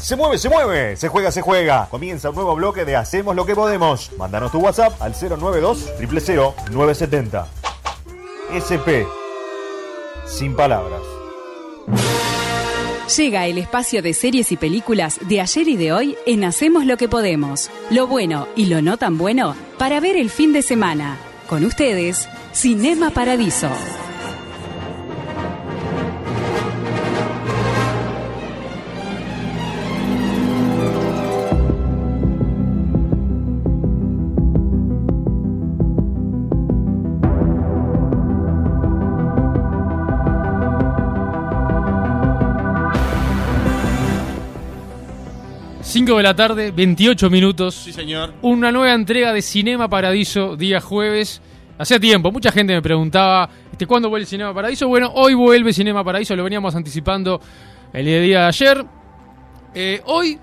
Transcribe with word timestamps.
Se 0.00 0.16
mueve, 0.16 0.38
se 0.38 0.48
mueve, 0.48 0.96
se 0.96 1.08
juega, 1.08 1.30
se 1.30 1.42
juega. 1.42 1.88
Comienza 1.90 2.30
un 2.30 2.36
nuevo 2.36 2.54
bloque 2.54 2.84
de 2.84 2.96
Hacemos 2.96 3.34
lo 3.34 3.44
que 3.44 3.54
podemos. 3.54 4.10
Mándanos 4.16 4.52
tu 4.52 4.58
WhatsApp 4.58 5.00
al 5.00 5.12
092 5.12 5.92
000 5.98 6.54
970. 6.70 7.46
SP. 8.54 9.04
Sin 10.26 10.54
palabras. 10.54 11.00
Llega 13.16 13.46
el 13.46 13.58
espacio 13.58 14.02
de 14.02 14.12
series 14.12 14.52
y 14.52 14.56
películas 14.56 15.18
de 15.26 15.40
ayer 15.40 15.68
y 15.68 15.76
de 15.76 15.92
hoy 15.92 16.16
en 16.26 16.44
Hacemos 16.44 16.84
lo 16.84 16.96
que 16.96 17.08
podemos. 17.08 17.70
Lo 17.90 18.06
bueno 18.06 18.46
y 18.54 18.66
lo 18.66 18.82
no 18.82 18.98
tan 18.98 19.18
bueno 19.18 19.56
para 19.78 20.00
ver 20.00 20.16
el 20.16 20.30
fin 20.30 20.52
de 20.52 20.62
semana. 20.62 21.16
Con 21.48 21.64
ustedes, 21.64 22.28
Cinema 22.52 23.10
Paradiso. 23.10 23.70
5 46.08 46.16
de 46.16 46.22
la 46.22 46.34
tarde, 46.34 46.70
28 46.70 47.28
minutos. 47.28 47.74
Sí, 47.74 47.92
señor. 47.92 48.32
Una 48.40 48.72
nueva 48.72 48.94
entrega 48.94 49.30
de 49.30 49.42
Cinema 49.42 49.90
Paradiso, 49.90 50.56
día 50.56 50.80
jueves. 50.80 51.42
Hacía 51.76 52.00
tiempo, 52.00 52.32
mucha 52.32 52.50
gente 52.50 52.72
me 52.72 52.80
preguntaba 52.80 53.50
este, 53.70 53.86
cuándo 53.86 54.08
vuelve 54.08 54.24
Cinema 54.24 54.54
Paradiso. 54.54 54.88
Bueno, 54.88 55.12
hoy 55.14 55.34
vuelve 55.34 55.70
Cinema 55.70 56.02
Paradiso, 56.02 56.34
lo 56.34 56.44
veníamos 56.44 56.74
anticipando 56.74 57.38
el 57.92 58.06
día 58.06 58.20
de 58.20 58.36
ayer. 58.38 58.86
Eh, 59.74 60.00
hoy, 60.06 60.38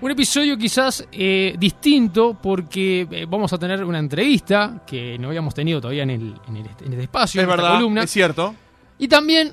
un 0.00 0.10
episodio 0.10 0.58
quizás 0.58 1.06
eh, 1.12 1.54
distinto 1.56 2.36
porque 2.42 3.06
eh, 3.08 3.24
vamos 3.28 3.52
a 3.52 3.58
tener 3.58 3.84
una 3.84 4.00
entrevista 4.00 4.82
que 4.84 5.16
no 5.16 5.28
habíamos 5.28 5.54
tenido 5.54 5.80
todavía 5.80 6.02
en 6.02 6.10
el, 6.10 6.34
en 6.48 6.56
el, 6.56 6.66
en 6.84 6.92
el 6.92 7.00
espacio, 7.02 7.40
Es 7.40 7.44
en 7.44 7.50
esta 7.50 7.62
verdad, 7.62 7.76
columna. 7.76 8.02
es 8.02 8.10
cierto. 8.10 8.52
Y 8.98 9.06
también, 9.06 9.52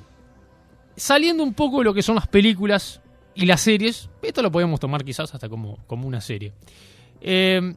saliendo 0.95 1.43
un 1.43 1.53
poco 1.53 1.77
de 1.77 1.83
lo 1.83 1.93
que 1.93 2.01
son 2.01 2.15
las 2.15 2.27
películas 2.27 2.99
y 3.35 3.45
las 3.45 3.61
series, 3.61 4.09
esto 4.21 4.41
lo 4.41 4.51
podemos 4.51 4.79
tomar 4.79 5.03
quizás 5.03 5.33
hasta 5.33 5.47
como, 5.49 5.77
como 5.87 6.07
una 6.07 6.21
serie. 6.21 6.53
Eh, 7.21 7.73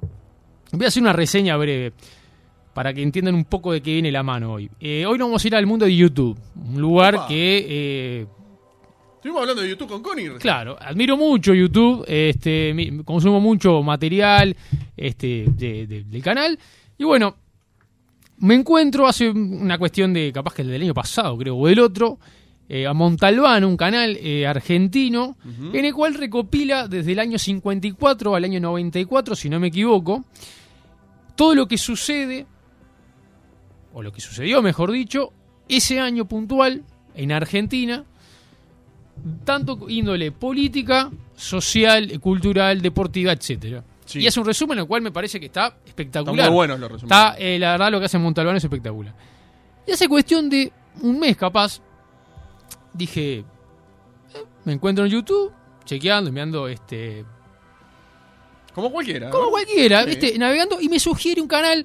voy 0.73 0.85
a 0.85 0.89
hacer 0.89 1.03
una 1.03 1.13
reseña 1.13 1.57
breve 1.57 1.93
para 2.75 2.93
que 2.95 3.03
entiendan 3.03 3.35
un 3.35 3.45
poco 3.45 3.73
de 3.73 3.83
qué 3.83 3.93
viene 3.93 4.11
la 4.11 4.23
mano 4.23 4.53
hoy. 4.55 4.71
Eh, 4.81 5.05
hoy 5.07 5.19
nos 5.19 5.29
vamos 5.29 5.45
a 5.45 5.47
ir 5.49 5.55
al 5.57 5.67
mundo 5.67 5.85
de 5.85 5.95
YouTube, 5.95 6.39
un 6.57 6.81
lugar 6.81 7.15
Opa. 7.17 7.29
que... 7.29 7.67
eh, 7.69 8.27
Estuvimos 9.17 9.43
hablando 9.43 9.63
de 9.63 9.69
YouTube 9.69 9.89
con 9.89 10.03
Connie. 10.03 10.25
recién. 10.25 10.41
Claro, 10.41 10.77
admiro 10.81 11.17
mucho 11.17 11.55
YouTube, 11.55 12.05
este, 12.09 12.75
consumo 13.05 13.41
mucho 13.41 13.81
material 13.83 14.57
este, 14.97 15.45
de- 15.49 15.87
de- 15.87 16.03
del 16.03 16.23
canal. 16.23 16.59
Y 16.99 17.05
bueno, 17.05 17.37
me 18.39 18.55
encuentro 18.57 19.07
hace 19.07 19.31
una 19.31 19.79
cuestión 19.79 20.13
de, 20.13 20.33
capaz 20.33 20.55
que 20.55 20.63
el 20.63 20.69
del 20.69 20.83
año 20.83 20.95
pasado, 20.95 21.39
creo, 21.39 21.57
o 21.57 21.69
del 21.69 21.79
otro, 21.79 22.19
eh, 22.75 22.87
a 22.87 22.95
Montalbano, 22.95 23.69
un 23.69 23.77
canal 23.77 24.17
eh, 24.19 24.47
argentino, 24.47 25.37
en 25.75 25.85
el 25.85 25.93
cual 25.93 26.15
recopila 26.15 26.89
desde 26.89 27.13
el 27.13 27.19
año 27.19 27.39
54 27.39 28.35
al 28.35 28.45
año 28.45 28.61
94, 28.61 29.37
si 29.37 29.51
no 29.51 29.61
me 29.61 29.67
equivoco, 29.67 30.25
todo 31.37 31.55
lo 31.55 31.69
que 31.69 31.77
sucede, 31.77 32.47
o 33.93 34.03
lo 34.03 34.11
que 34.11 34.23
sucedió, 34.23 34.63
mejor 34.63 34.91
dicho, 34.91 35.35
ese 35.69 36.01
año 36.01 36.25
puntual 36.25 36.83
en 37.15 37.33
Argentina, 37.33 38.07
tanto 39.45 39.91
índole 39.91 40.33
política, 40.33 41.11
social, 41.37 42.19
cultural, 42.21 42.81
deportiva, 42.81 43.33
etcétera. 43.33 43.85
Sí. 44.07 44.21
Y 44.21 44.27
hace 44.27 44.41
un 44.41 44.47
resumen, 44.47 44.79
el 44.79 44.87
cual 44.87 45.03
me 45.03 45.13
parece 45.13 45.39
que 45.39 45.47
está 45.47 45.77
espectacular. 45.85 46.39
Están 46.39 46.55
muy 46.55 46.69
los 46.69 46.81
resúmenes. 46.81 47.03
Está, 47.03 47.35
eh, 47.39 47.59
la 47.59 47.73
verdad, 47.73 47.93
lo 47.93 47.99
que 47.99 48.07
hace 48.07 48.17
Montalbán 48.17 48.57
es 48.57 48.65
espectacular. 48.65 49.15
Y 49.87 49.93
hace 49.93 50.09
cuestión 50.09 50.49
de 50.49 50.73
un 51.03 51.19
mes, 51.19 51.37
capaz, 51.37 51.83
dije, 52.93 53.39
eh, 53.39 53.45
me 54.65 54.73
encuentro 54.75 55.05
en 55.05 55.11
YouTube, 55.11 55.53
chequeando, 55.85 56.31
mirando, 56.33 56.69
este, 56.69 57.25
Como 58.75 58.91
cualquiera. 58.91 59.27
¿no? 59.29 59.33
como 59.33 59.51
cualquiera, 59.51 60.03
Sí. 60.05 60.09
¿viste? 60.11 60.39
navegando, 60.39 60.81
y 60.81 60.89
me 60.89 60.99
sugiere 60.99 61.41
un 61.41 61.49
canal 61.49 61.85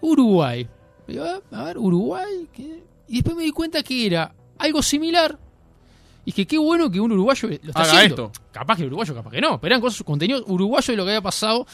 Uruguay. 0.00 0.68
Digo, 1.06 1.24
"Ah, 1.24 1.40
a 1.52 1.64
ver, 1.64 1.78
Uruguay. 1.78 2.48
¿qué?". 2.52 2.82
Y 3.08 3.14
después 3.16 3.36
me 3.36 3.44
di 3.44 3.50
cuenta 3.50 3.82
que 3.82 4.06
era 4.06 4.34
algo 4.58 4.82
similar. 4.82 5.38
Y 6.24 6.32
dije, 6.32 6.46
qué 6.46 6.58
bueno 6.58 6.90
que 6.90 7.00
un 7.00 7.10
uruguayo 7.12 7.48
lo 7.48 7.54
está 7.54 7.70
Haga 7.80 7.92
haciendo. 7.92 8.26
esto. 8.32 8.42
Capaz 8.52 8.76
que 8.76 8.82
el 8.82 8.88
uruguayo, 8.88 9.14
capaz 9.14 9.30
que 9.30 9.40
no. 9.40 9.58
Pero 9.58 9.72
eran 9.74 9.80
cosas, 9.80 10.02
contenido 10.02 10.44
uruguayo 10.46 10.92
de 10.92 10.96
lo 10.98 11.04
que 11.04 11.10
había 11.12 11.22
pasado 11.22 11.66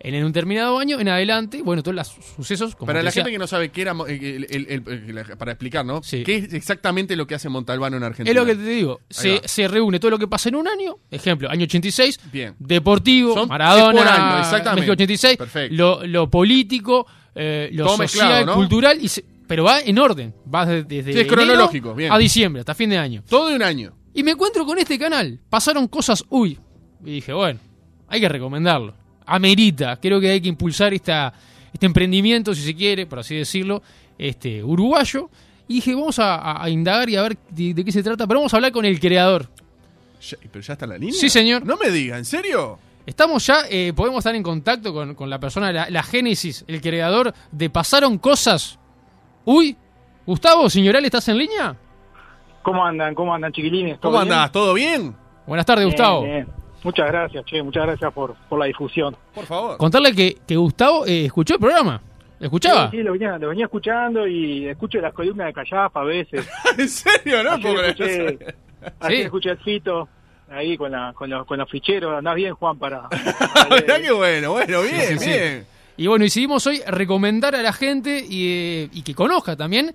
en 0.00 0.24
un 0.24 0.32
determinado 0.32 0.78
año 0.78 1.00
en 1.00 1.08
adelante. 1.08 1.62
Bueno, 1.62 1.82
todos 1.82 1.94
los 1.94 2.08
sucesos. 2.36 2.74
Como 2.76 2.86
Para 2.86 3.00
la 3.02 3.06
decía, 3.06 3.22
gente 3.22 3.32
que 3.32 3.38
no 3.38 3.46
sabe 3.46 3.70
qué 3.70 3.82
era, 3.82 3.94
mo- 3.94 4.06
el- 4.06 4.46
el- 4.50 4.66
el- 4.70 5.18
el- 5.18 5.36
para 5.36 5.52
explicar, 5.52 5.84
¿no? 5.84 6.02
Sí. 6.02 6.22
¿Qué 6.22 6.36
es 6.36 6.52
exactamente 6.54 7.16
lo 7.16 7.26
que 7.26 7.34
hace 7.34 7.48
Montalbano 7.48 7.96
en 7.96 8.02
Argentina? 8.04 8.30
Es 8.30 8.36
lo 8.36 8.44
que 8.46 8.54
te 8.56 8.68
digo. 8.70 9.00
Se, 9.10 9.40
se 9.44 9.68
reúne 9.68 9.98
todo 9.98 10.10
lo 10.10 10.18
que 10.18 10.28
pasa 10.28 10.48
en 10.48 10.56
un 10.56 10.68
año. 10.68 10.96
Ejemplo, 11.10 11.50
año 11.50 11.64
86. 11.64 12.18
Bien. 12.32 12.54
Deportivo, 12.58 13.34
Son- 13.34 13.48
Maradona, 13.48 14.34
año, 14.34 14.38
exactamente. 14.40 14.80
México 14.82 14.92
86. 14.92 15.36
Perfecto. 15.36 15.74
Lo, 15.76 16.06
lo 16.06 16.30
político, 16.30 17.06
eh, 17.34 17.68
lo 17.72 17.84
Todo 17.86 17.96
social, 17.96 18.26
mezclado, 18.28 18.46
¿no? 18.46 18.54
cultural. 18.54 18.98
Y 19.02 19.08
se- 19.08 19.24
pero 19.48 19.64
va 19.64 19.80
en 19.80 19.98
orden. 19.98 20.34
Va 20.52 20.66
de- 20.66 20.82
desde 20.84 21.12
Sí, 21.12 21.20
es 21.20 21.26
cronológico, 21.26 21.94
bien. 21.94 22.12
a 22.12 22.18
diciembre, 22.18 22.60
hasta 22.60 22.74
fin 22.74 22.90
de 22.90 22.98
año. 22.98 23.22
Todo 23.28 23.48
de 23.48 23.56
un 23.56 23.62
año. 23.62 23.96
Y 24.12 24.22
me 24.22 24.32
encuentro 24.32 24.64
con 24.66 24.78
este 24.78 24.98
canal. 24.98 25.40
Pasaron 25.50 25.86
cosas, 25.88 26.24
uy. 26.30 26.58
Y 27.04 27.10
dije, 27.12 27.32
bueno, 27.32 27.60
hay 28.08 28.20
que 28.20 28.28
recomendarlo. 28.28 28.94
Amerita. 29.26 29.96
Creo 29.96 30.20
que 30.20 30.30
hay 30.30 30.40
que 30.40 30.48
impulsar 30.48 30.94
esta, 30.94 31.32
este 31.72 31.86
emprendimiento, 31.86 32.54
si 32.54 32.62
se 32.62 32.74
quiere, 32.74 33.06
por 33.06 33.18
así 33.18 33.34
decirlo, 33.36 33.82
este 34.18 34.62
uruguayo. 34.62 35.28
Y 35.68 35.74
dije, 35.74 35.94
vamos 35.94 36.18
a, 36.18 36.36
a- 36.36 36.64
a 36.64 36.70
indagar 36.70 37.08
y 37.10 37.16
a 37.16 37.22
ver 37.22 37.36
de, 37.50 37.74
de 37.74 37.84
qué 37.84 37.90
se 37.92 38.02
trata. 38.02 38.26
Pero 38.26 38.40
vamos 38.40 38.54
a 38.54 38.56
hablar 38.56 38.72
con 38.72 38.84
el 38.84 38.98
creador. 39.00 39.48
Ya- 40.22 40.38
¿Pero 40.50 40.60
ya 40.64 40.72
está 40.74 40.84
en 40.86 40.90
la 40.92 40.98
línea? 40.98 41.14
Sí, 41.14 41.28
señor. 41.28 41.66
No 41.66 41.76
me 41.76 41.90
diga, 41.90 42.16
¿en 42.16 42.24
serio? 42.24 42.78
Estamos 43.04 43.46
ya, 43.46 43.58
eh, 43.70 43.92
podemos 43.94 44.18
estar 44.18 44.34
en 44.34 44.42
contacto 44.42 44.92
con, 44.92 45.14
con 45.14 45.30
la 45.30 45.38
persona, 45.38 45.72
la, 45.72 45.88
la 45.90 46.02
génesis, 46.02 46.64
el 46.66 46.80
creador 46.80 47.32
de 47.52 47.70
Pasaron 47.70 48.18
Cosas. 48.18 48.78
Uy, 49.44 49.76
Gustavo, 50.26 50.68
señoral, 50.68 51.04
¿estás 51.04 51.28
en 51.28 51.38
línea? 51.38 51.76
¿Cómo 52.62 52.84
andan? 52.84 53.14
¿Cómo 53.14 53.32
andan, 53.32 53.52
chiquilines? 53.52 54.00
¿Todo 54.00 54.10
¿Cómo 54.12 54.22
bien? 54.24 54.32
andás? 54.32 54.50
¿Todo 54.50 54.74
bien? 54.74 55.14
Buenas 55.46 55.64
tardes, 55.66 55.84
Bien, 55.84 55.92
Gustavo. 55.96 56.22
bien. 56.24 56.48
Muchas 56.82 57.06
gracias, 57.08 57.44
che, 57.46 57.62
muchas 57.62 57.84
gracias 57.86 58.12
por, 58.12 58.34
por 58.48 58.58
la 58.58 58.66
difusión. 58.66 59.16
Por 59.34 59.44
favor. 59.44 59.76
Contarle 59.76 60.14
que, 60.14 60.36
que 60.46 60.56
Gustavo 60.56 61.04
eh, 61.06 61.24
escuchó 61.26 61.54
el 61.54 61.60
programa. 61.60 62.00
¿Lo 62.38 62.44
escuchaba? 62.46 62.90
Sí, 62.90 62.98
sí, 62.98 63.02
lo 63.02 63.12
venía, 63.12 63.38
lo 63.38 63.48
venía 63.48 63.64
escuchando 63.64 64.26
y 64.26 64.68
escucho 64.68 64.98
las 65.00 65.12
columnas 65.14 65.46
de 65.48 65.52
Callafa 65.54 66.00
a 66.00 66.04
veces. 66.04 66.46
¿En 66.78 66.88
serio? 66.88 67.42
No, 67.42 67.52
Ayer 67.52 67.84
escuché, 67.86 68.38
ayer 69.00 69.18
Sí. 69.18 69.22
escuché 69.22 69.50
el 69.50 69.58
Fito 69.58 70.08
ahí 70.50 70.76
con, 70.76 70.92
la, 70.92 71.12
con, 71.14 71.28
los, 71.30 71.46
con 71.46 71.58
los 71.58 71.68
ficheros. 71.70 72.12
Andás 72.16 72.34
bien, 72.36 72.54
Juan, 72.54 72.78
para... 72.78 73.08
Mirá 73.70 74.00
qué 74.00 74.12
bueno, 74.12 74.52
bueno, 74.52 74.82
bien, 74.82 75.00
Sí, 75.00 75.06
sí, 75.14 75.18
sí. 75.18 75.30
bien. 75.30 75.66
Y 75.96 76.06
bueno, 76.08 76.24
decidimos 76.24 76.66
hoy 76.66 76.82
recomendar 76.86 77.54
a 77.56 77.62
la 77.62 77.72
gente 77.72 78.22
y, 78.28 78.48
eh, 78.48 78.88
y 78.92 79.02
que 79.02 79.14
conozca 79.14 79.56
también. 79.56 79.94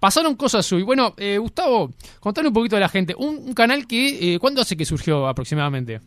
Pasaron 0.00 0.34
cosas 0.34 0.72
hoy. 0.72 0.82
Bueno, 0.82 1.14
eh, 1.18 1.36
Gustavo, 1.38 1.90
contale 2.18 2.48
un 2.48 2.54
poquito 2.54 2.76
a 2.76 2.80
la 2.80 2.88
gente. 2.88 3.14
Un, 3.16 3.36
un 3.36 3.52
canal 3.52 3.86
que, 3.86 4.34
eh, 4.34 4.38
¿cuándo 4.40 4.62
hace 4.62 4.76
que 4.78 4.84
surgió 4.86 5.28
aproximadamente? 5.28 6.00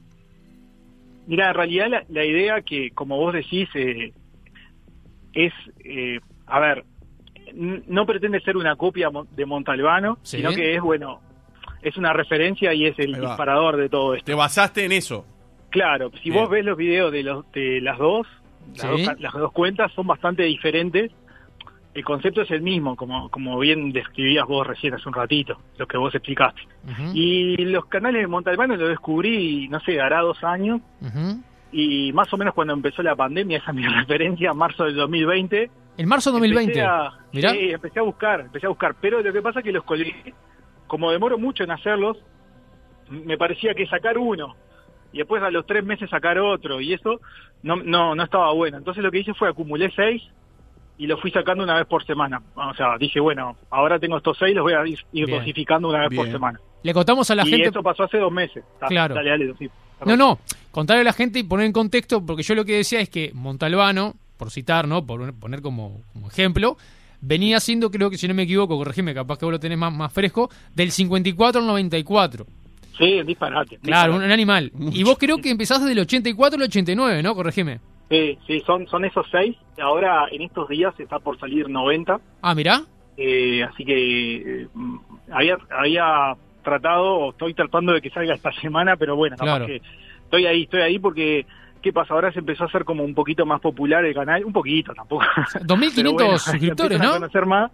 Mira, 1.28 1.50
en 1.50 1.54
realidad 1.56 1.88
la, 1.90 2.04
la 2.10 2.24
idea 2.26 2.62
que, 2.62 2.92
como 2.92 3.18
vos 3.18 3.34
decís, 3.34 3.68
eh, 3.76 4.14
es, 5.34 5.54
eh, 5.84 6.20
a 6.48 6.60
ver, 6.60 6.86
no 7.54 8.06
pretende 8.06 8.40
ser 8.42 8.58
una 8.58 8.76
copia 8.76 9.10
de 9.32 9.46
Montalbano, 9.46 10.18
Sí. 10.22 10.38
sino 10.38 10.52
que 10.54 10.76
es, 10.76 10.82
bueno, 10.82 11.22
es 11.82 11.96
una 11.98 12.14
referencia 12.14 12.74
y 12.74 12.86
es 12.86 12.98
el 13.00 13.14
disparador 13.20 13.78
de 13.78 13.90
todo 13.90 14.14
esto. 14.16 14.26
Te 14.26 14.34
basaste 14.34 14.86
en 14.86 14.92
eso. 14.92 15.26
Claro, 15.70 16.12
si 16.24 16.30
Bien. 16.30 16.42
vos 16.44 16.50
ves 16.50 16.64
los 16.66 16.78
videos 16.78 17.12
de, 17.12 17.24
los, 17.24 17.52
de 17.52 17.82
las 17.82 17.98
dos, 17.98 18.28
las, 18.78 18.82
Sí. 18.82 18.88
dos, 19.06 19.20
las 19.20 19.34
dos 19.34 19.52
cuentas 19.52 19.92
son 19.94 20.08
bastante 20.08 20.44
diferentes. 20.44 21.12
El 21.96 22.04
concepto 22.04 22.42
es 22.42 22.52
el 22.52 22.62
mismo, 22.62 22.98
como, 22.98 23.30
como 23.30 23.58
bien 23.58 23.94
describías 23.94 24.46
vos 24.46 24.68
recién 24.68 24.94
hace 24.94 25.08
un 25.08 25.14
ratito, 25.16 25.58
lo 25.78 25.88
que 25.88 25.98
vos 25.98 26.14
explicaste. 26.14 26.62
Ujú, 26.84 27.12
Y 27.14 27.56
los 27.66 27.86
canales 27.86 28.22
de 28.22 28.28
Montalbano 28.28 28.76
lo 28.76 28.90
descubrí, 28.90 29.70
no 29.70 29.80
sé, 29.80 30.02
hará 30.02 30.20
dos 30.20 30.44
años, 30.44 30.82
ujú. 31.00 31.42
y 31.72 32.12
más 32.12 32.32
o 32.34 32.38
menos 32.38 32.54
cuando 32.54 32.74
empezó 32.74 33.02
la 33.02 33.16
pandemia, 33.16 33.58
esa 33.60 33.72
es 33.72 33.78
mi 33.78 33.88
referencia, 33.88 34.54
marzo 34.54 34.84
del 34.84 34.96
2020. 34.96 35.72
En 35.98 36.10
marzo 36.10 36.32
de 36.32 36.34
2020. 36.34 36.74
Empecé 36.74 36.86
a, 36.86 37.12
Mirá. 37.32 37.52
sí, 37.52 37.60
empecé 37.72 38.00
a 38.00 38.04
buscar, 38.04 38.42
empecé 38.42 38.66
a 38.66 38.70
buscar, 38.70 38.96
pero 39.00 39.22
lo 39.22 39.32
que 39.32 39.42
pasa 39.42 39.60
es 39.60 39.64
que 39.66 39.72
los 39.72 39.86
colgué, 39.86 40.34
como 40.88 41.12
demoro 41.14 41.38
mucho 41.38 41.64
en 41.64 41.72
hacerlos, 41.72 42.18
me 43.10 43.38
parecía 43.38 43.74
que 43.74 43.88
sacar 43.88 44.18
uno 44.18 44.54
y 45.14 45.20
después 45.20 45.42
a 45.42 45.50
los 45.50 45.66
tres 45.66 45.86
meses 45.86 46.10
sacar 46.10 46.38
otro 46.40 46.82
y 46.82 46.92
eso 46.92 47.22
no, 47.64 47.78
no, 47.78 48.16
no 48.16 48.24
estaba 48.24 48.52
bueno. 48.52 48.78
Entonces 48.80 49.02
lo 49.02 49.12
que 49.12 49.20
hice 49.20 49.34
fue 49.34 49.48
acumulé 49.48 49.90
seis 49.96 50.22
y 50.98 51.08
los 51.08 51.20
fui 51.22 51.32
sacando 51.32 51.64
una 51.64 51.76
vez 51.76 51.86
por 51.88 52.06
semana. 52.06 52.42
O 52.56 52.74
sea, 52.74 52.98
dije, 52.98 53.20
bueno, 53.20 53.58
ahora 53.70 54.00
tengo 54.00 54.18
estos 54.18 54.38
seis, 54.38 54.56
los 54.56 54.64
voy 54.64 54.74
a 54.74 54.86
ir, 54.86 55.00
ir 55.12 55.26
Bien. 55.26 55.40
dosificando 55.40 55.90
una 55.90 56.08
vez 56.08 56.16
por 56.16 56.30
semana. 56.32 56.60
Le 56.84 56.94
contamos 56.94 57.30
a 57.32 57.36
la 57.36 57.46
y 57.46 57.50
gente. 57.50 57.68
esto 57.68 57.84
pasó 57.84 58.04
hace 58.04 58.18
dos 58.18 58.32
meses. 58.32 58.64
Claro. 58.88 59.16
Dale, 59.16 59.30
dale, 59.32 59.54
sí. 59.58 59.70
No, 60.06 60.16
no, 60.16 60.40
contarle 60.72 61.02
a 61.02 61.06
la 61.06 61.14
gente 61.14 61.40
y 61.40 61.44
poner 61.44 61.66
en 61.66 61.72
contexto, 61.72 62.26
porque 62.26 62.44
yo 62.44 62.54
lo 62.54 62.66
que 62.66 62.78
decía 62.78 63.00
es 63.00 63.10
que 63.10 63.32
Montalbano, 63.34 64.14
por 64.38 64.52
citar, 64.52 64.88
¿no? 64.88 65.06
Por 65.06 65.34
poner 65.34 65.62
como, 65.62 66.02
como 66.14 66.28
ejemplo, 66.28 66.78
venía 67.22 67.60
siendo, 67.60 67.90
creo 67.90 68.10
que 68.10 68.18
si 68.18 68.28
no 68.28 68.34
me 68.34 68.44
equivoco, 68.44 68.78
corregime, 68.78 69.14
capaz 69.14 69.40
que 69.40 69.46
vos 69.46 69.54
lo 69.54 69.60
tenés 69.60 69.78
más, 69.78 69.94
más 69.94 70.12
fresco, 70.14 70.50
del 70.74 70.92
54 70.92 71.62
al 71.62 71.68
94. 71.68 72.46
Sí, 72.98 73.22
disparate. 73.24 73.78
Claro, 73.80 74.14
un, 74.14 74.20
disparate. 74.20 74.26
un 74.26 74.32
animal. 74.32 74.72
Y 74.94 75.04
vos 75.04 75.18
creo 75.18 75.38
que 75.38 75.50
empezás 75.50 75.84
del 75.84 76.00
84 76.00 76.58
al 76.58 76.64
89, 76.64 77.24
¿no? 77.24 77.36
Corregime. 77.36 77.80
Sí, 78.10 78.38
sí, 78.46 78.62
son, 78.66 78.88
son 78.88 79.04
esos 79.06 79.26
seis. 79.32 79.56
Ahora, 79.82 80.28
en 80.32 80.44
estos 80.44 80.70
días, 80.70 80.94
está 81.00 81.20
por 81.20 81.40
salir 81.40 81.68
90. 81.70 82.20
Ah, 82.42 82.54
mirá. 82.56 82.82
Eh, 83.18 83.64
así 83.64 83.84
que 83.86 84.62
eh, 84.64 84.68
había, 85.32 85.58
había 85.72 86.36
tratado, 86.64 87.16
o 87.16 87.32
estoy 87.32 87.54
tratando 87.54 87.94
de 87.94 88.02
que 88.02 88.10
salga 88.10 88.36
esta 88.36 88.52
semana, 88.62 88.96
pero 88.96 89.16
bueno, 89.16 89.36
Claro. 89.38 89.66
que 89.66 89.82
estoy 90.24 90.46
ahí, 90.46 90.64
estoy 90.64 90.82
ahí 90.82 91.00
porque, 91.00 91.46
¿qué 91.82 91.92
pasa? 91.94 92.14
Ahora 92.14 92.32
se 92.32 92.40
empezó 92.40 92.64
a 92.64 92.68
hacer 92.68 92.84
como 92.86 93.04
un 93.04 93.16
poquito 93.16 93.46
más 93.46 93.60
popular 93.62 94.04
el 94.06 94.14
canal, 94.14 94.46
un 94.46 94.54
poquito 94.54 94.94
tampoco. 94.94 95.24
2.500 95.62 95.92
Pero 95.96 96.14
bueno, 96.14 96.38
suscriptores, 96.38 96.92
empiezan 97.00 97.02
a 97.02 97.06
¿no? 97.06 97.14
conocer 97.20 97.46
más. 97.46 97.72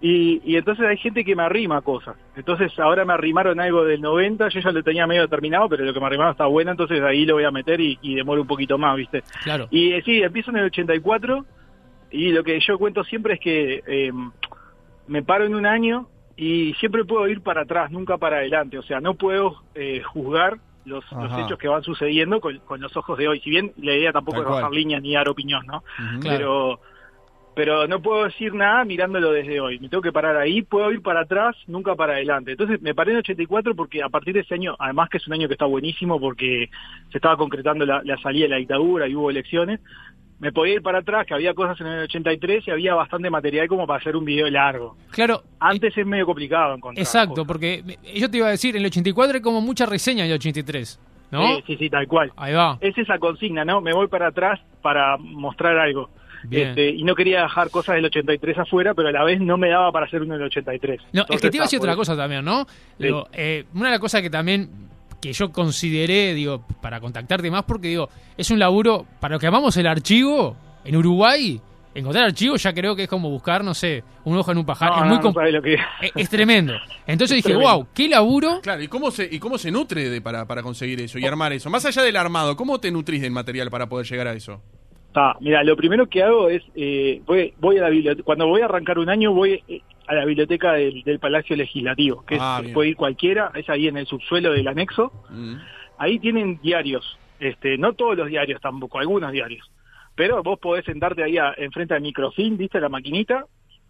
Y, 0.00 0.42
y 0.44 0.56
entonces 0.56 0.86
hay 0.86 0.98
gente 0.98 1.24
que 1.24 1.34
me 1.34 1.44
arrima 1.44 1.80
cosas. 1.80 2.16
Entonces 2.36 2.78
ahora 2.78 3.04
me 3.04 3.14
arrimaron 3.14 3.58
algo 3.60 3.84
del 3.84 4.00
90, 4.00 4.48
yo 4.48 4.60
ya 4.60 4.70
lo 4.70 4.82
tenía 4.82 5.06
medio 5.06 5.28
terminado, 5.28 5.68
pero 5.68 5.84
lo 5.84 5.94
que 5.94 6.00
me 6.00 6.06
arrimaron 6.06 6.32
está 6.32 6.46
bueno, 6.46 6.72
entonces 6.72 7.00
ahí 7.02 7.24
lo 7.24 7.34
voy 7.34 7.44
a 7.44 7.50
meter 7.50 7.80
y, 7.80 7.98
y 8.02 8.14
demoro 8.14 8.42
un 8.42 8.46
poquito 8.46 8.76
más, 8.76 8.96
¿viste? 8.96 9.22
Claro. 9.44 9.66
Y 9.70 9.92
eh, 9.92 10.02
sí, 10.04 10.22
empiezo 10.22 10.50
en 10.50 10.58
el 10.58 10.64
84 10.66 11.46
y 12.10 12.32
lo 12.32 12.44
que 12.44 12.60
yo 12.60 12.78
cuento 12.78 13.02
siempre 13.04 13.34
es 13.34 13.40
que 13.40 13.82
eh, 13.86 14.12
me 15.06 15.22
paro 15.22 15.46
en 15.46 15.54
un 15.54 15.66
año 15.66 16.08
y 16.36 16.74
siempre 16.74 17.04
puedo 17.04 17.26
ir 17.28 17.40
para 17.40 17.62
atrás, 17.62 17.90
nunca 17.90 18.18
para 18.18 18.36
adelante. 18.36 18.78
O 18.78 18.82
sea, 18.82 19.00
no 19.00 19.14
puedo 19.14 19.62
eh, 19.74 20.02
juzgar 20.02 20.58
los, 20.84 21.04
hechos 21.38 21.58
que 21.58 21.68
van 21.68 21.82
sucediendo 21.82 22.40
con, 22.40 22.58
con 22.60 22.80
los 22.80 22.96
ojos 22.96 23.18
de 23.18 23.28
hoy. 23.28 23.40
Si 23.40 23.50
bien 23.50 23.72
la 23.78 23.94
idea 23.94 24.12
tampoco 24.12 24.38
Tal 24.38 24.46
es 24.46 24.48
bajar 24.50 24.68
cual. 24.68 24.74
líneas 24.74 25.02
ni 25.02 25.14
dar 25.14 25.28
opinión, 25.28 25.66
¿no? 25.66 25.82
Pero 26.22 26.80
pero 27.54 27.86
no 27.86 28.00
puedo 28.00 28.24
decir 28.24 28.54
nada 28.54 28.84
mirándolo 28.84 29.32
desde 29.32 29.60
hoy. 29.60 29.78
Me 29.78 29.88
tengo 29.88 30.02
que 30.02 30.12
parar 30.12 30.36
ahí, 30.36 30.62
puedo 30.62 30.90
ir 30.92 31.02
para 31.02 31.20
atrás, 31.22 31.56
nunca 31.66 31.94
para 31.94 32.14
adelante. 32.14 32.52
Entonces 32.52 32.82
me 32.82 32.94
paré 32.94 33.12
en 33.12 33.18
84 33.18 33.74
porque 33.74 34.02
a 34.02 34.08
partir 34.08 34.34
de 34.34 34.40
ese 34.40 34.54
año, 34.54 34.74
además 34.78 35.08
que 35.08 35.18
es 35.18 35.26
un 35.26 35.34
año 35.34 35.48
que 35.48 35.54
está 35.54 35.66
buenísimo 35.66 36.20
porque 36.20 36.68
se 37.10 37.18
estaba 37.18 37.36
concretando 37.36 37.86
la, 37.86 38.02
la 38.04 38.18
salida 38.18 38.44
de 38.44 38.50
la 38.50 38.56
dictadura 38.56 39.06
y 39.08 39.14
hubo 39.14 39.30
elecciones, 39.30 39.80
me 40.40 40.52
podía 40.52 40.74
ir 40.74 40.82
para 40.82 40.98
atrás, 40.98 41.26
que 41.26 41.34
había 41.34 41.54
cosas 41.54 41.80
en 41.80 41.86
el 41.86 42.02
83 42.04 42.68
y 42.68 42.70
había 42.70 42.94
bastante 42.94 43.30
material 43.30 43.68
como 43.68 43.86
para 43.86 44.00
hacer 44.00 44.16
un 44.16 44.24
video 44.24 44.48
largo. 44.50 44.96
Claro. 45.10 45.42
Antes 45.60 45.96
es 45.96 46.06
medio 46.06 46.26
complicado 46.26 46.74
encontrar. 46.74 47.02
Exacto, 47.02 47.34
cosas. 47.34 47.46
porque 47.46 47.98
yo 48.14 48.30
te 48.30 48.38
iba 48.38 48.48
a 48.48 48.50
decir, 48.50 48.74
en 48.76 48.82
el 48.82 48.86
84 48.86 49.36
hay 49.36 49.40
como 49.40 49.60
mucha 49.60 49.86
reseña 49.86 50.24
del 50.24 50.34
83, 50.34 51.00
¿no? 51.30 51.56
Sí, 51.56 51.64
sí, 51.66 51.76
sí, 51.76 51.90
tal 51.90 52.06
cual. 52.06 52.32
Ahí 52.36 52.52
va. 52.52 52.78
Es 52.80 52.98
esa 52.98 53.18
consigna, 53.18 53.64
¿no? 53.64 53.80
Me 53.80 53.94
voy 53.94 54.08
para 54.08 54.28
atrás 54.28 54.60
para 54.82 55.16
mostrar 55.16 55.78
algo. 55.78 56.10
Este, 56.50 56.90
y 56.90 57.02
no 57.04 57.14
quería 57.14 57.42
dejar 57.42 57.70
cosas 57.70 57.96
del 57.96 58.04
83 58.06 58.58
afuera, 58.58 58.94
pero 58.94 59.08
a 59.08 59.12
la 59.12 59.24
vez 59.24 59.40
no 59.40 59.56
me 59.56 59.70
daba 59.70 59.90
para 59.92 60.06
hacer 60.06 60.22
uno 60.22 60.34
del 60.34 60.44
83. 60.44 61.00
No, 61.00 61.04
es 61.04 61.10
Entonces, 61.12 61.40
que 61.40 61.50
te 61.50 61.56
iba 61.56 61.64
a 61.64 61.66
decir 61.66 61.78
otra 61.78 61.96
cosa 61.96 62.16
también, 62.16 62.44
¿no? 62.44 62.66
Sí. 62.66 63.04
Digo, 63.04 63.28
eh, 63.32 63.64
una 63.74 63.86
de 63.86 63.90
las 63.92 64.00
cosas 64.00 64.22
que 64.22 64.30
también 64.30 64.70
que 65.20 65.32
yo 65.32 65.50
consideré, 65.50 66.34
digo, 66.34 66.66
para 66.82 67.00
contactarte 67.00 67.50
más, 67.50 67.62
porque 67.62 67.88
digo, 67.88 68.10
es 68.36 68.50
un 68.50 68.58
laburo, 68.58 69.06
para 69.20 69.36
lo 69.36 69.40
que 69.40 69.46
llamamos 69.46 69.74
el 69.78 69.86
archivo, 69.86 70.54
en 70.84 70.96
Uruguay, 70.96 71.58
encontrar 71.94 72.24
archivos 72.24 72.62
ya 72.62 72.74
creo 72.74 72.94
que 72.94 73.04
es 73.04 73.08
como 73.08 73.30
buscar, 73.30 73.64
no 73.64 73.72
sé, 73.72 74.02
un 74.24 74.36
ojo 74.36 74.52
en 74.52 74.58
un 74.58 74.66
pajar. 74.66 74.90
No, 74.90 74.96
es 74.96 75.00
no, 75.02 75.32
muy 75.32 75.44
no 75.44 75.50
lo 75.50 75.62
que 75.62 75.74
es, 75.74 75.80
es 76.14 76.28
tremendo. 76.28 76.74
Entonces 77.06 77.36
dije, 77.36 77.50
tremendo. 77.50 77.76
wow, 77.76 77.88
qué 77.94 78.08
laburo. 78.08 78.60
Claro, 78.62 78.82
¿y 78.82 78.88
cómo 78.88 79.10
se, 79.10 79.28
y 79.30 79.38
cómo 79.38 79.56
se 79.58 79.70
nutre 79.70 80.10
de, 80.10 80.20
para, 80.20 80.46
para 80.46 80.62
conseguir 80.62 81.00
eso 81.00 81.18
y 81.18 81.26
armar 81.26 81.52
eso? 81.52 81.70
Más 81.70 81.84
allá 81.86 82.02
del 82.02 82.16
armado, 82.16 82.56
¿cómo 82.56 82.78
te 82.80 82.90
nutrís 82.90 83.22
del 83.22 83.32
material 83.32 83.70
para 83.70 83.88
poder 83.88 84.06
llegar 84.06 84.28
a 84.28 84.32
eso? 84.34 84.60
Mira, 85.40 85.62
lo 85.62 85.76
primero 85.76 86.06
que 86.08 86.22
hago 86.22 86.48
es, 86.48 86.62
eh, 86.74 87.22
voy, 87.26 87.54
voy 87.60 87.78
a 87.78 87.82
la 87.82 87.88
biblioteca, 87.90 88.24
cuando 88.24 88.46
voy 88.48 88.60
a 88.62 88.64
arrancar 88.64 88.98
un 88.98 89.08
año 89.08 89.32
voy 89.32 89.62
eh, 89.68 89.80
a 90.06 90.14
la 90.14 90.24
biblioteca 90.24 90.72
del, 90.72 91.02
del 91.02 91.18
Palacio 91.20 91.54
Legislativo, 91.56 92.24
que 92.26 92.34
es- 92.36 92.40
Ah, 92.42 92.58
bien. 92.60 92.74
puede 92.74 92.88
ir 92.90 92.96
cualquiera, 92.96 93.50
es 93.54 93.68
ahí 93.70 93.86
en 93.88 93.96
el 93.96 94.06
subsuelo 94.06 94.52
del 94.52 94.66
anexo, 94.68 95.12
Mm. 95.30 95.54
ahí 95.98 96.18
tienen 96.18 96.58
diarios, 96.62 97.18
este, 97.40 97.78
no 97.78 97.92
todos 97.92 98.16
los 98.16 98.28
diarios 98.28 98.60
tampoco, 98.60 98.98
algunos 98.98 99.30
diarios, 99.32 99.70
pero 100.16 100.42
vos 100.42 100.58
podés 100.58 100.84
sentarte 100.84 101.22
ahí 101.22 101.38
a- 101.38 101.54
enfrente 101.56 101.94
al 101.94 102.00
microfilm, 102.02 102.56
viste, 102.56 102.80
la 102.80 102.88
maquinita, 102.88 103.46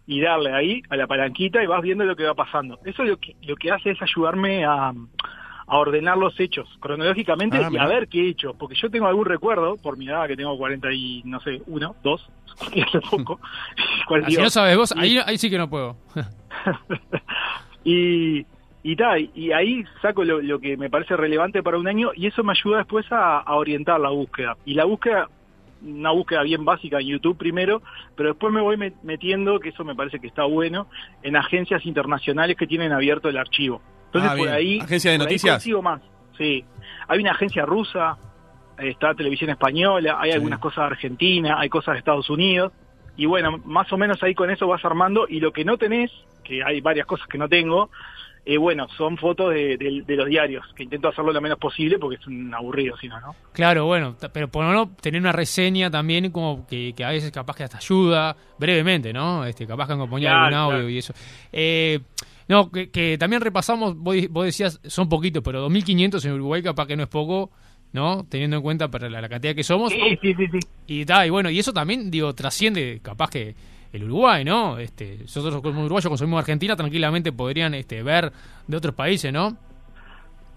y 0.07 0.21
darle 0.21 0.53
ahí 0.53 0.83
a 0.89 0.95
la 0.97 1.07
palanquita 1.07 1.63
y 1.63 1.65
vas 1.65 1.81
viendo 1.81 2.05
lo 2.05 2.15
que 2.15 2.25
va 2.25 2.35
pasando. 2.35 2.77
Eso 2.85 3.03
lo 3.03 3.17
que, 3.17 3.35
lo 3.41 3.55
que 3.55 3.71
hace 3.71 3.89
es 3.89 4.01
ayudarme 4.01 4.63
a, 4.63 4.93
a 5.67 5.77
ordenar 5.77 6.17
los 6.17 6.39
hechos 6.39 6.69
cronológicamente 6.79 7.57
Ah, 7.57 7.69
y 7.71 7.77
a 7.77 7.87
ver 7.87 8.07
qué 8.07 8.21
he 8.21 8.29
hecho, 8.29 8.53
porque 8.53 8.75
yo 8.75 8.89
tengo 8.89 9.07
algún 9.07 9.25
recuerdo, 9.25 9.77
por 9.77 9.97
mi 9.97 10.07
edad 10.07 10.27
que 10.27 10.35
tengo 10.35 10.57
40 10.57 10.91
y, 10.93 11.23
no 11.25 11.39
sé, 11.41 11.61
uno, 11.67 11.95
dos, 12.03 12.27
hace 12.61 13.01
poco, 13.01 13.39
Si 13.75 14.05
42. 14.07 14.43
no 14.43 14.49
sabes 14.49 14.77
vos, 14.77 14.93
ahí, 14.97 15.17
ahí 15.25 15.37
sí 15.37 15.49
que 15.49 15.57
no 15.57 15.69
puedo. 15.69 15.95
y 17.83 18.45
y, 18.87 18.95
ta, 18.95 19.17
y 19.17 19.51
ahí 19.51 19.83
saco 19.99 20.23
lo, 20.23 20.39
lo 20.43 20.59
que 20.59 20.77
me 20.77 20.91
parece 20.91 21.17
relevante 21.17 21.63
para 21.63 21.79
un 21.79 21.87
año 21.87 22.11
y 22.15 22.27
eso 22.27 22.43
me 22.43 22.51
ayuda 22.51 22.77
después 22.77 23.11
a, 23.11 23.39
a 23.39 23.55
orientar 23.55 23.99
la 23.99 24.09
búsqueda. 24.09 24.57
Y 24.63 24.75
la 24.75 24.85
búsqueda, 24.85 25.27
una 25.83 26.11
búsqueda 26.11 26.43
bien 26.43 26.65
básica 26.65 26.99
en 26.99 27.07
YouTube 27.07 27.37
primero, 27.37 27.81
pero 28.15 28.29
después 28.29 28.53
me 28.53 28.61
voy 28.61 28.75
met- 28.77 28.95
metiendo, 29.03 29.59
que 29.59 29.69
eso 29.69 29.83
me 29.83 29.95
parece 29.95 30.19
que 30.19 30.27
está 30.27 30.43
bueno, 30.45 30.87
en 31.23 31.35
agencias 31.35 31.85
internacionales 31.85 32.55
que 32.57 32.67
tienen 32.67 32.91
abierto 32.91 33.29
el 33.29 33.37
archivo. 33.37 33.81
Entonces 34.07 34.31
Ah, 34.31 34.35
por 34.37 34.49
ahí... 34.49 34.79
¿Agencia 34.79 35.11
de 35.11 35.17
por 35.17 35.27
ahí 35.27 35.33
noticias? 35.33 35.55
consigo 35.55 35.81
más, 35.81 36.01
sí. 36.37 36.63
Hay 37.07 37.19
una 37.19 37.31
agencia 37.31 37.65
rusa, 37.65 38.17
está 38.77 39.13
Televisión 39.13 39.49
Española, 39.49 40.17
hay 40.19 40.31
Sí. 40.31 40.35
algunas 40.35 40.59
cosas 40.59 40.77
de 40.77 40.95
Argentina, 40.95 41.59
hay 41.59 41.69
cosas 41.69 41.93
de 41.93 41.99
Estados 41.99 42.29
Unidos. 42.29 42.71
Y 43.17 43.25
bueno, 43.27 43.59
más 43.65 43.91
o 43.93 43.97
menos 43.97 44.21
ahí 44.23 44.35
con 44.35 44.49
eso 44.49 44.67
vas 44.67 44.83
armando. 44.83 45.25
Y 45.29 45.39
lo 45.39 45.53
que 45.53 45.63
no 45.63 45.77
tenés, 45.77 46.11
que 46.43 46.63
hay 46.63 46.81
varias 46.81 47.05
cosas 47.05 47.27
que 47.27 47.37
no 47.37 47.47
tengo, 47.47 47.89
eh, 48.45 48.57
bueno, 48.57 48.87
son 48.97 49.17
fotos 49.17 49.53
de, 49.53 49.75
de- 49.77 50.03
de 50.05 50.15
los 50.15 50.27
diarios, 50.27 50.65
que 50.75 50.83
intento 50.83 51.07
hacerlo 51.07 51.33
lo 51.33 51.41
menos 51.41 51.57
posible 51.57 51.97
porque 51.97 52.17
es 52.17 52.27
un 52.27 52.53
aburrido, 52.53 52.95
si 52.97 53.07
no, 53.07 53.19
¿no? 53.19 53.35
Claro, 53.53 53.85
bueno, 53.85 54.15
pero 54.33 54.47
por 54.49 54.63
lo 54.63 54.69
menos 54.69 54.97
tener 54.97 55.19
una 55.19 55.31
reseña 55.31 55.89
también 55.89 56.29
como 56.31 56.65
que, 56.67 56.93
que 56.95 57.03
a 57.03 57.09
veces 57.09 57.31
capaz 57.31 57.55
que 57.55 57.63
hasta 57.63 57.77
ayuda, 57.77 58.35
brevemente, 58.59 59.11
¿no? 59.13 59.43
Este, 59.45 59.65
capaz 59.65 59.87
que 59.87 59.93
acompañar 59.93 60.31
Claro, 60.33 60.45
algún 60.45 60.59
audio 60.59 60.77
claro. 60.77 60.89
y 60.89 60.97
eso. 60.99 61.13
Eh, 61.51 61.99
no, 62.47 62.71
que, 62.71 62.91
que 62.91 63.17
también 63.17 63.41
repasamos, 63.41 63.97
vos, 63.97 64.15
vos 64.29 64.45
decías, 64.45 64.79
son 64.85 65.09
poquitos, 65.09 65.41
pero 65.43 65.67
2.500 65.67 66.23
en 66.25 66.33
Uruguay 66.33 66.61
capaz 66.61 66.85
que 66.85 66.95
no 66.95 67.01
es 67.03 67.09
poco, 67.09 67.49
¿no? 67.93 68.23
Teniendo 68.29 68.57
en 68.57 68.61
cuenta 68.61 68.89
para 68.89 69.09
la, 69.09 69.21
la 69.21 69.29
cantidad 69.29 69.55
que 69.55 69.63
somos. 69.63 69.91
Sí, 69.91 70.17
sí, 70.21 70.33
sí, 70.35 70.45
sí. 70.51 70.59
Y, 70.85 71.05
ta, 71.05 71.25
y 71.25 71.31
bueno, 71.31 71.49
y 71.49 71.57
eso 71.57 71.73
también, 71.73 72.11
digo, 72.11 72.35
trasciende 72.35 72.99
capaz 73.01 73.31
que 73.31 73.55
el 73.95 74.03
Uruguay, 74.05 74.43
¿no? 74.45 74.77
Este, 74.77 75.17
nosotros 75.21 75.61
como 75.61 75.81
uruguayos 75.85 76.09
consumimos 76.09 76.39
Argentina, 76.39 76.75
tranquilamente 76.75 77.31
podrían 77.31 77.73
este, 77.73 78.03
ver 78.03 78.31
de 78.67 78.77
otros 78.77 78.93
países, 78.95 79.31
¿no? 79.33 79.55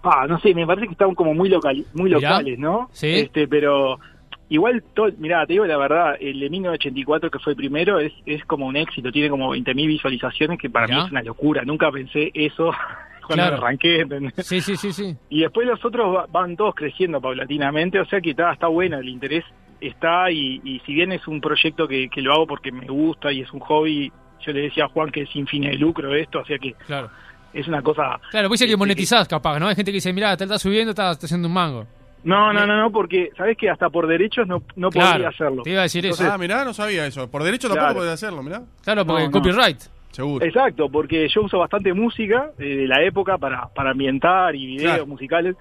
Ah, 0.03 0.25
no 0.27 0.39
sé, 0.39 0.53
me 0.53 0.65
parece 0.65 0.87
que 0.87 0.93
están 0.93 1.13
como 1.13 1.33
muy 1.33 1.49
local, 1.49 1.85
muy 1.93 2.09
Mirá. 2.09 2.29
locales, 2.29 2.57
¿no? 2.57 2.89
Sí. 2.93 3.07
Este, 3.07 3.47
pero 3.47 3.99
igual, 4.47 4.81
todo, 4.93 5.09
mirá, 5.17 5.45
te 5.45 5.53
digo 5.53 5.65
la 5.65 5.77
verdad, 5.77 6.15
el 6.19 6.39
de 6.39 6.49
1984 6.49 7.29
que 7.29 7.39
fue 7.39 7.51
el 7.53 7.57
primero 7.57 7.99
es, 7.99 8.13
es 8.25 8.43
como 8.45 8.65
un 8.67 8.77
éxito, 8.77 9.11
tiene 9.11 9.29
como 9.29 9.53
20.000 9.53 9.87
visualizaciones, 9.87 10.57
que 10.57 10.69
para 10.69 10.87
Mirá. 10.87 10.99
mí 10.99 11.05
es 11.05 11.11
una 11.11 11.21
locura, 11.23 11.63
nunca 11.65 11.91
pensé 11.91 12.31
eso 12.33 12.71
cuando 13.27 13.43
Claro. 13.45 13.57
arranqué, 13.57 13.99
¿entendés? 14.01 14.33
Sí, 14.37 14.61
sí, 14.61 14.77
sí, 14.77 14.93
sí. 14.93 15.15
Y 15.29 15.41
después 15.41 15.67
los 15.67 15.83
otros 15.83 16.15
va- 16.15 16.27
van 16.31 16.55
todos 16.55 16.73
creciendo 16.75 17.19
paulatinamente, 17.19 17.99
o 17.99 18.05
sea 18.05 18.21
que 18.21 18.31
está, 18.31 18.53
está 18.53 18.67
bueno, 18.67 18.97
el 18.99 19.09
interés 19.09 19.43
está 19.81 20.31
y, 20.31 20.61
y 20.63 20.79
si 20.85 20.93
bien 20.93 21.11
es 21.11 21.27
un 21.27 21.39
proyecto 21.41 21.87
que, 21.87 22.09
que 22.09 22.21
lo 22.21 22.33
hago 22.33 22.47
porque 22.47 22.71
me 22.71 22.85
gusta 22.87 23.31
y 23.31 23.41
es 23.41 23.51
un 23.51 23.59
hobby, 23.61 24.11
yo 24.41 24.51
le 24.51 24.61
decía 24.61 24.85
a 24.85 24.89
Juan 24.89 25.09
que 25.11 25.21
es 25.21 25.29
sin 25.29 25.47
fines 25.47 25.71
de 25.71 25.77
lucro 25.77 26.13
esto, 26.15 26.39
o 26.39 26.45
sea 26.45 26.57
que 26.57 26.73
Claro. 26.87 27.09
es 27.53 27.67
una 27.67 27.81
cosa... 27.81 28.19
Claro, 28.31 28.47
pues 28.47 28.59
dice 28.59 28.65
que 28.67 28.73
Este, 28.73 28.77
monetizás 28.79 29.27
capaz, 29.27 29.59
¿no? 29.59 29.67
Hay 29.67 29.75
gente 29.75 29.91
que 29.91 29.95
dice, 29.97 30.13
mira, 30.13 30.35
te 30.37 30.43
estás 30.45 30.61
subiendo, 30.61 30.91
estás, 30.91 31.13
estás 31.13 31.29
haciendo 31.29 31.47
un 31.47 31.53
mango. 31.53 31.85
No, 32.23 32.51
no, 32.51 32.65
no, 32.67 32.75
no, 32.77 32.91
porque 32.91 33.29
sabes 33.37 33.57
que 33.57 33.69
hasta 33.69 33.89
por 33.89 34.05
derechos 34.05 34.45
no, 34.45 34.61
no 34.75 34.89
Claro, 34.89 35.11
podría 35.11 35.29
hacerlo. 35.29 35.63
te 35.63 35.69
iba 35.71 35.79
a 35.79 35.83
decir 35.83 36.05
eso. 36.05 36.29
ah, 36.29 36.37
mirá, 36.37 36.65
no 36.65 36.73
sabía 36.73 37.05
eso. 37.05 37.31
Por 37.31 37.43
derecho 37.43 37.67
tampoco 37.69 37.85
Claro. 37.85 37.99
podés 37.99 38.13
hacerlo, 38.13 38.43
mirá. 38.43 38.61
Claro, 38.83 39.05
porque 39.05 39.23
no, 39.23 39.29
no. 39.29 39.31
copyright. 39.31 39.79
Seguro. 40.11 40.43
Exacto, 40.45 40.89
porque 40.89 41.29
yo 41.29 41.43
uso 41.43 41.59
bastante 41.59 41.93
música 41.93 42.49
eh, 42.57 42.63
de 42.75 42.87
la 42.87 43.01
época 43.03 43.37
para, 43.37 43.67
para 43.67 43.91
ambientar 43.91 44.53
y 44.55 44.65
videos 44.65 44.91
Claro. 44.95 45.05
musicales 45.07 45.55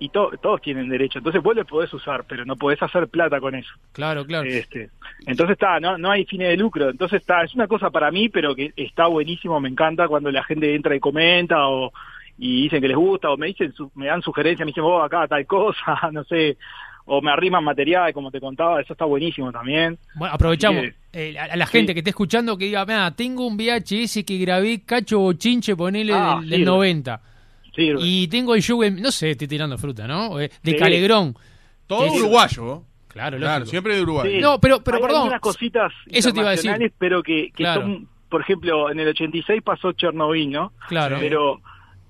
y 0.00 0.08
to- 0.08 0.32
todos 0.42 0.60
tienen 0.62 0.88
derecho. 0.88 1.18
Entonces 1.18 1.40
vos 1.42 1.54
los 1.54 1.66
podés 1.66 1.92
usar, 1.94 2.24
pero 2.26 2.44
no 2.44 2.56
podés 2.56 2.82
hacer 2.82 3.06
plata 3.08 3.38
con 3.38 3.54
eso. 3.54 3.70
Claro, 3.92 4.24
claro. 4.26 4.48
Este, 4.48 4.90
entonces 5.26 5.52
está, 5.52 5.78
no, 5.78 5.96
no 5.98 6.10
hay 6.10 6.24
fines 6.24 6.48
de 6.48 6.56
lucro. 6.56 6.90
Entonces 6.90 7.20
está, 7.20 7.44
es 7.44 7.54
una 7.54 7.68
cosa 7.68 7.90
para 7.90 8.10
mí, 8.10 8.28
pero 8.28 8.54
que 8.56 8.72
está 8.76 9.06
buenísimo, 9.06 9.60
me 9.60 9.68
encanta 9.68 10.08
cuando 10.08 10.30
la 10.32 10.42
gente 10.42 10.74
entra 10.74 10.96
y 10.96 11.00
comenta 11.00 11.68
o 11.68 11.92
y 12.42 12.62
dicen 12.62 12.80
que 12.80 12.88
les 12.88 12.96
gusta 12.96 13.28
o 13.30 13.36
me 13.36 13.48
dicen 13.48 13.72
su- 13.74 13.92
me 13.94 14.06
dan 14.06 14.22
sugerencias, 14.22 14.64
me 14.64 14.70
dicen, 14.70 14.82
"Oh, 14.84 15.02
acá 15.02 15.28
tal 15.28 15.46
cosa", 15.46 15.76
no 16.12 16.24
sé, 16.24 16.56
o 17.04 17.20
me 17.20 17.30
arriman 17.30 17.62
material, 17.62 18.12
como 18.14 18.30
te 18.30 18.40
contaba, 18.40 18.80
eso 18.80 18.94
está 18.94 19.04
buenísimo 19.04 19.52
también. 19.52 19.98
Bueno, 20.14 20.34
aprovechamos 20.34 20.84
eh, 21.12 21.36
a, 21.38 21.44
a 21.52 21.56
la 21.56 21.66
gente 21.66 21.88
Sí. 21.88 21.94
que 21.94 22.00
esté 22.00 22.10
escuchando 22.10 22.56
que 22.56 22.64
diga, 22.66 22.86
mira, 22.86 23.10
tengo 23.14 23.46
un 23.46 23.58
VHS 23.58 24.24
que 24.24 24.38
grabé 24.38 24.80
Cacho 24.86 25.18
Bochinche, 25.18 25.76
ponele 25.76 26.14
Ah, 26.14 26.36
del, 26.40 26.48
del 26.48 26.58
sirve. 26.60 26.70
90. 26.70 27.20
Sirve. 27.74 28.00
Y 28.02 28.28
tengo 28.28 28.54
el 28.54 28.62
en- 28.84 29.00
no 29.02 29.10
sé, 29.10 29.30
estoy 29.32 29.48
tirando 29.48 29.76
fruta, 29.78 30.06
¿no? 30.06 30.40
Eh, 30.40 30.50
De 30.62 30.72
Sí. 30.72 30.76
Calegrón. 30.78 31.36
Todo 31.86 32.08
Sí. 32.08 32.18
uruguayo. 32.20 32.84
Claro, 33.08 33.38
Claro, 33.38 33.58
lógico. 33.60 33.70
siempre 33.70 33.96
de 33.96 34.02
Uruguay. 34.02 34.34
Sí. 34.36 34.40
No, 34.40 34.60
pero, 34.60 34.82
pero 34.84 34.98
Hay 34.98 35.02
perdón. 35.02 35.18
algunas 35.22 35.40
cositas 35.40 35.92
Eso 36.06 36.32
te 36.32 36.40
iba 36.40 36.48
a 36.48 36.52
decir. 36.52 36.92
pero 36.98 37.22
que, 37.24 37.46
que 37.46 37.64
Claro. 37.64 37.80
son, 37.82 38.08
por 38.28 38.40
ejemplo, 38.42 38.88
en 38.90 39.00
el 39.00 39.08
86 39.08 39.62
pasó 39.62 39.90
Chernobyl, 39.92 40.48
¿no? 40.48 40.72
Claro. 40.88 41.16
Pero 41.18 41.60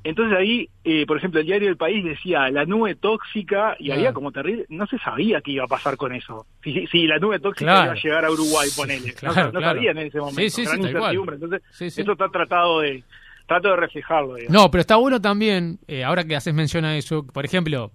entonces 0.04 0.36
ahí, 0.38 0.68
eh, 0.84 1.06
por 1.06 1.16
ejemplo, 1.16 1.40
el 1.40 1.46
diario 1.46 1.68
del 1.68 1.78
país 1.78 2.04
decía 2.04 2.50
la 2.50 2.66
nube 2.66 2.96
tóxica 2.96 3.76
y 3.78 3.86
Claro. 3.86 4.00
había 4.00 4.12
como 4.12 4.30
terrible, 4.30 4.66
no 4.68 4.86
se 4.86 4.98
sabía 4.98 5.40
qué 5.40 5.52
iba 5.52 5.64
a 5.64 5.68
pasar 5.68 5.96
con 5.96 6.12
eso. 6.14 6.44
Si, 6.62 6.72
si- 6.74 6.86
si 6.88 7.06
la 7.06 7.18
nube 7.18 7.38
tóxica 7.40 7.70
Claro. 7.70 7.84
iba 7.84 7.92
a 7.92 8.02
llegar 8.02 8.24
a 8.26 8.30
Uruguay, 8.30 8.68
ponele. 8.76 9.14
Claro, 9.14 9.34
no, 9.36 9.44
no 9.52 9.58
claro. 9.60 9.74
sabían 9.76 9.96
en 9.96 10.06
ese 10.08 10.18
momento. 10.18 10.40
Sí, 10.42 10.50
sí, 10.50 10.64
gran 10.64 10.80
incertidumbre. 10.82 11.34
Entonces, 11.36 11.62
Sí, 11.72 11.90
sí. 11.90 12.02
eso 12.02 12.12
está 12.12 12.28
tratado 12.28 12.80
de, 12.80 13.02
trato 13.50 13.68
de 13.68 13.76
reflejarlo. 13.76 14.34
digamos. 14.36 14.52
No, 14.54 14.70
pero 14.70 14.80
está 14.80 14.96
bueno 14.96 15.20
también, 15.20 15.78
eh, 15.88 16.04
ahora 16.04 16.24
que 16.24 16.36
haces 16.36 16.54
mención 16.54 16.84
a 16.84 16.96
eso, 16.96 17.26
por 17.26 17.44
ejemplo, 17.44 17.90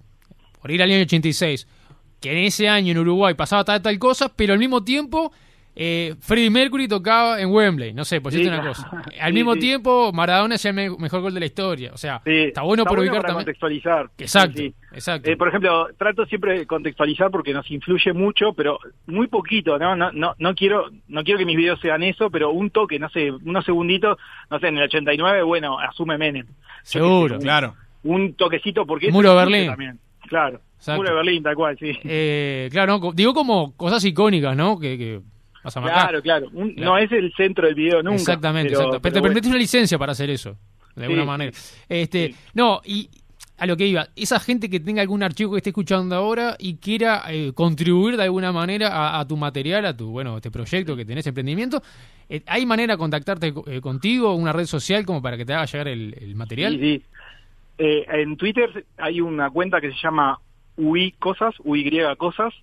por 0.62 0.69
ir 0.71 0.83
al 0.83 0.91
año 0.91 1.01
86, 1.01 1.67
que 2.19 2.31
en 2.31 2.39
ese 2.39 2.67
año 2.67 2.91
en 2.91 2.97
Uruguay 3.00 3.33
pasaba 3.35 3.63
tal, 3.63 3.81
tal 3.81 3.97
cosa, 4.00 4.29
pero 4.35 4.53
al 4.53 4.59
mismo 4.59 4.83
tiempo 4.83 5.31
eh, 5.77 6.15
Freddie 6.21 6.50
Mercury 6.50 6.88
tocaba 6.88 7.39
en 7.41 7.51
Wembley, 7.51 7.93
no 7.93 8.05
sé, 8.05 8.21
por 8.21 8.31
Sí, 8.31 8.38
decirte 8.39 8.57
una 8.59 8.67
cosa. 8.67 8.89
Al 9.19 9.27
sí, 9.31 9.33
mismo 9.33 9.53
sí. 9.55 9.59
tiempo 9.59 10.12
Maradona 10.13 10.55
hacía 10.55 10.69
el 10.71 10.75
me- 10.75 10.89
mejor 10.97 11.19
gol 11.21 11.33
de 11.33 11.39
la 11.41 11.45
historia, 11.47 11.91
o 11.93 11.97
sea, 11.97 12.21
Sí, 12.25 12.31
está 12.47 12.62
bueno 12.62 12.85
por 12.85 12.97
ubicar 13.00 13.17
para 13.17 13.27
también. 13.27 13.45
contextualizar. 13.45 14.09
Exacto, 14.17 14.57
Sí, 14.57 14.69
sí. 14.69 14.75
Exacto. 14.95 15.29
Eh, 15.29 15.37
por 15.37 15.49
ejemplo, 15.49 15.87
trato 15.97 16.25
siempre 16.25 16.59
de 16.59 16.65
contextualizar 16.65 17.29
porque 17.29 17.53
nos 17.53 17.69
influye 17.69 18.11
mucho, 18.13 18.53
pero 18.53 18.79
muy 19.05 19.27
poquito, 19.27 19.77
¿no? 19.77 19.95
No, 19.95 20.11
no, 20.11 20.33
no 20.39 20.55
quiero, 20.55 20.89
no 21.07 21.23
quiero 21.23 21.37
que 21.37 21.45
mis 21.45 21.57
videos 21.57 21.79
sean 21.79 22.01
eso, 22.03 22.29
pero 22.31 22.49
un 22.51 22.71
toque, 22.71 22.97
no 22.97 23.09
sé, 23.09 23.31
unos 23.31 23.63
segunditos, 23.65 24.17
no 24.49 24.59
sé, 24.59 24.67
en 24.69 24.77
el 24.77 24.83
89, 24.85 25.43
bueno, 25.43 25.77
asume 25.79 26.17
Menem. 26.17 26.47
Seguro. 26.83 27.37
Claro. 27.39 27.75
Un 28.03 28.33
toquecito 28.33 28.85
porque 28.85 29.11
Muro 29.11 29.31
de 29.31 29.35
Berlín. 29.35 29.67
También. 29.67 29.99
Claro. 30.27 30.59
Exacto. 30.77 30.97
Muro 30.97 31.09
de 31.09 31.15
Berlín, 31.15 31.43
tal 31.43 31.55
cual, 31.55 31.77
sí. 31.79 31.91
Eh, 32.03 32.69
claro, 32.71 32.97
no, 32.99 33.11
digo 33.11 33.33
como 33.33 33.75
cosas 33.75 34.03
icónicas, 34.05 34.55
¿no? 34.55 34.79
Que, 34.79 34.97
que. 34.97 35.21
Claro, 35.73 36.21
claro. 36.21 36.47
Un- 36.53 36.73
Claro. 36.75 36.91
No 36.91 36.97
es 36.99 37.11
el 37.11 37.33
centro 37.33 37.65
del 37.65 37.73
video 37.73 38.03
nunca. 38.03 38.17
Exactamente, 38.17 38.69
pero, 38.69 38.79
exacto. 38.81 39.01
Pero, 39.01 39.13
pero 39.13 39.13
te 39.31 39.31
bueno. 39.39 39.49
una 39.49 39.57
licencia 39.57 39.97
para 39.97 40.11
hacer 40.11 40.29
eso, 40.29 40.55
de 40.95 41.05
alguna 41.05 41.23
Sí, 41.23 41.27
manera. 41.27 41.51
sí. 41.53 41.75
Este, 41.89 42.27
Sí. 42.27 42.35
no, 42.53 42.81
y 42.85 43.09
a 43.57 43.65
lo 43.65 43.77
que 43.77 43.88
iba, 43.88 44.09
esa 44.15 44.39
gente 44.39 44.69
que 44.69 44.79
tenga 44.79 45.01
algún 45.01 45.24
archivo 45.24 45.51
que 45.53 45.57
esté 45.57 45.69
escuchando 45.69 46.15
ahora 46.15 46.55
y 46.59 46.75
quiera 46.75 47.24
eh, 47.29 47.53
contribuir 47.53 48.17
de 48.17 48.24
alguna 48.24 48.51
manera 48.51 48.89
a, 48.89 49.19
a 49.19 49.27
tu 49.27 49.38
material, 49.38 49.85
a 49.85 49.95
tu, 49.95 50.09
bueno, 50.09 50.38
este 50.38 50.51
proyecto 50.51 50.95
que 50.95 51.05
tenés, 51.05 51.25
emprendimiento, 51.27 51.81
eh, 52.29 52.41
¿hay 52.47 52.65
manera 52.65 52.93
de 52.93 52.97
contactarte 52.97 53.53
eh, 53.67 53.81
contigo, 53.81 54.33
una 54.35 54.51
red 54.51 54.65
social 54.65 55.05
como 55.05 55.21
para 55.21 55.38
que 55.38 55.45
te 55.45 55.53
haga 55.53 55.65
llegar 55.65 55.88
el, 55.88 56.15
el 56.19 56.35
material? 56.35 56.74
Sí, 56.74 56.79
sí. 56.79 57.03
Eh, 57.77 58.05
en 58.09 58.38
Twitter 58.38 58.85
hay 58.97 59.21
una 59.21 59.50
cuenta 59.50 59.81
que 59.81 59.91
se 59.91 59.97
llama 60.01 60.39
UI 60.77 61.12
Cosas, 61.13 61.55
UY 61.63 61.91
Cosas. 62.17 62.53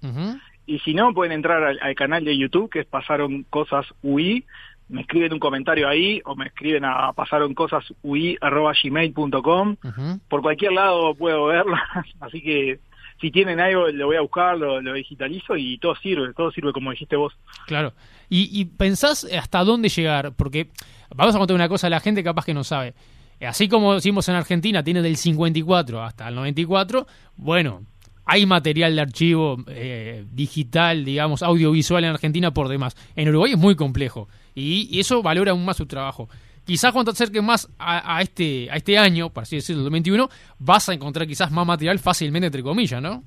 Y 0.65 0.79
si 0.81 0.95
no, 0.95 1.13
pueden 1.13 1.33
entrar 1.33 1.63
al, 1.63 1.79
al 1.83 1.95
canal 1.95 2.25
de 2.25 2.39
YouTube, 2.39 2.71
que 2.71 2.81
es 2.81 2.87
Pasaron 2.87 3.45
Cosas 3.51 3.87
UI, 4.03 4.45
me 4.93 5.01
escriben 5.03 5.33
un 5.33 5.39
comentario 5.39 5.89
ahí, 5.89 6.21
o 6.25 6.35
me 6.37 6.47
escriben 6.47 6.85
a 6.85 7.13
pasaroncosasui.gmail.com. 7.13 9.77
Ujú. 9.83 10.21
Por 10.29 10.43
cualquier 10.43 10.73
lado 10.73 11.15
puedo 11.15 11.47
verlo, 11.47 11.77
así 12.21 12.43
que 12.43 12.81
si 13.21 13.31
tienen 13.31 13.61
algo, 13.61 13.89
lo 13.89 14.07
voy 14.07 14.17
a 14.17 14.21
buscar, 14.21 14.59
lo, 14.59 14.81
lo 14.81 14.95
digitalizo 14.95 15.57
y 15.57 15.79
todo 15.79 15.95
sirve, 15.97 16.33
todo 16.35 16.51
sirve 16.51 16.73
como 16.73 16.91
dijiste 16.91 17.15
vos. 17.17 17.33
Claro. 17.67 17.93
Y, 18.29 18.49
y 18.53 18.65
pensás 18.65 19.25
hasta 19.25 19.65
dónde 19.65 19.89
llegar, 19.89 20.33
porque 20.35 20.71
vamos 21.15 21.35
a 21.35 21.39
contar 21.39 21.55
una 21.55 21.69
cosa 21.69 21.87
a 21.87 21.91
la 21.91 22.01
gente 22.01 22.25
capaz 22.25 22.45
que 22.45 22.55
no 22.55 22.65
sabe. 22.65 22.95
Así 23.41 23.69
como 23.69 23.95
decimos 23.95 24.29
en 24.29 24.35
Argentina, 24.37 24.85
tiene 24.85 25.03
del 25.03 25.17
54 25.17 26.03
hasta 26.03 26.29
el 26.29 26.35
94, 26.35 27.07
bueno, 27.37 27.83
hay 28.25 28.47
material 28.47 28.95
de 28.95 29.01
archivo 29.01 29.59
eh, 29.69 30.25
digital, 30.31 31.05
digamos, 31.05 31.43
audiovisual 31.43 32.05
en 32.05 32.11
Argentina 32.11 32.53
por 32.53 32.69
demás. 32.69 32.97
En 33.17 33.29
Uruguay 33.29 33.53
es 33.53 33.59
muy 33.59 33.75
complejo 33.75 34.29
y, 34.55 34.89
y 34.91 35.01
eso 35.01 35.23
valora 35.23 35.51
aún 35.53 35.65
más 35.65 35.77
su 35.77 35.87
trabajo. 35.87 36.29
Quizás 36.65 36.93
cuando 36.93 37.11
te 37.13 37.17
acerques 37.17 37.43
más 37.43 37.69
a, 37.79 38.17
a 38.17 38.23
este, 38.23 38.69
a 38.71 38.77
este 38.77 38.97
año, 38.97 39.31
por 39.31 39.43
así 39.43 39.57
decirlo, 39.57 39.81
el 39.81 39.85
2021, 39.87 40.29
vas 40.61 40.89
a 40.89 40.95
encontrar 40.95 41.27
quizás 41.27 41.51
más 41.51 41.67
material 41.67 41.99
fácilmente, 41.99 42.47
entre 42.47 42.63
comillas, 42.63 43.03
¿no? 43.03 43.25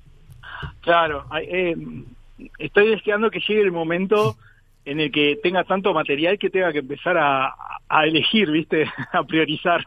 Claro, 0.82 1.26
eh, 1.42 1.76
estoy 2.60 2.88
deseando 2.90 3.30
que 3.30 3.40
llegue 3.40 3.62
el 3.62 3.72
momento 3.72 4.38
en 4.86 5.00
el 5.00 5.12
que 5.12 5.38
tenga 5.42 5.64
tanto 5.64 5.94
material 5.94 6.38
que 6.38 6.50
tenga 6.50 6.72
que 6.72 6.80
empezar 6.80 7.18
a, 7.18 7.54
a 7.90 8.06
elegir, 8.06 8.52
¿viste? 8.52 8.86
A 9.14 9.24
priorizar. 9.24 9.84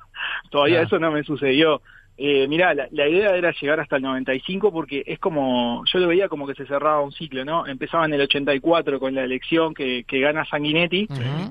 Todavía 0.51 0.77
Claro. 0.81 0.87
eso 0.89 0.99
no 0.99 1.11
me 1.13 1.23
sucedió. 1.23 1.81
Eh, 2.21 2.49
mirá, 2.49 2.75
la, 2.75 2.89
la 2.91 3.09
idea 3.09 3.37
era 3.37 3.53
llegar 3.53 3.79
hasta 3.79 3.95
el 3.95 4.03
95 4.03 4.73
porque 4.73 5.05
es 5.07 5.21
como, 5.21 5.85
yo 5.87 6.01
lo 6.01 6.09
veía 6.09 6.29
como 6.29 6.49
que 6.49 6.55
se 6.55 6.67
cerraba 6.67 7.01
un 7.01 7.13
ciclo, 7.13 7.45
¿no? 7.45 7.65
Empezaba 7.65 8.07
en 8.07 8.13
el 8.15 8.23
84 8.23 8.99
con 8.99 9.15
la 9.15 9.23
elección 9.23 9.73
que, 9.73 10.03
que 10.03 10.19
gana 10.19 10.45
Sanguinetti 10.45 11.07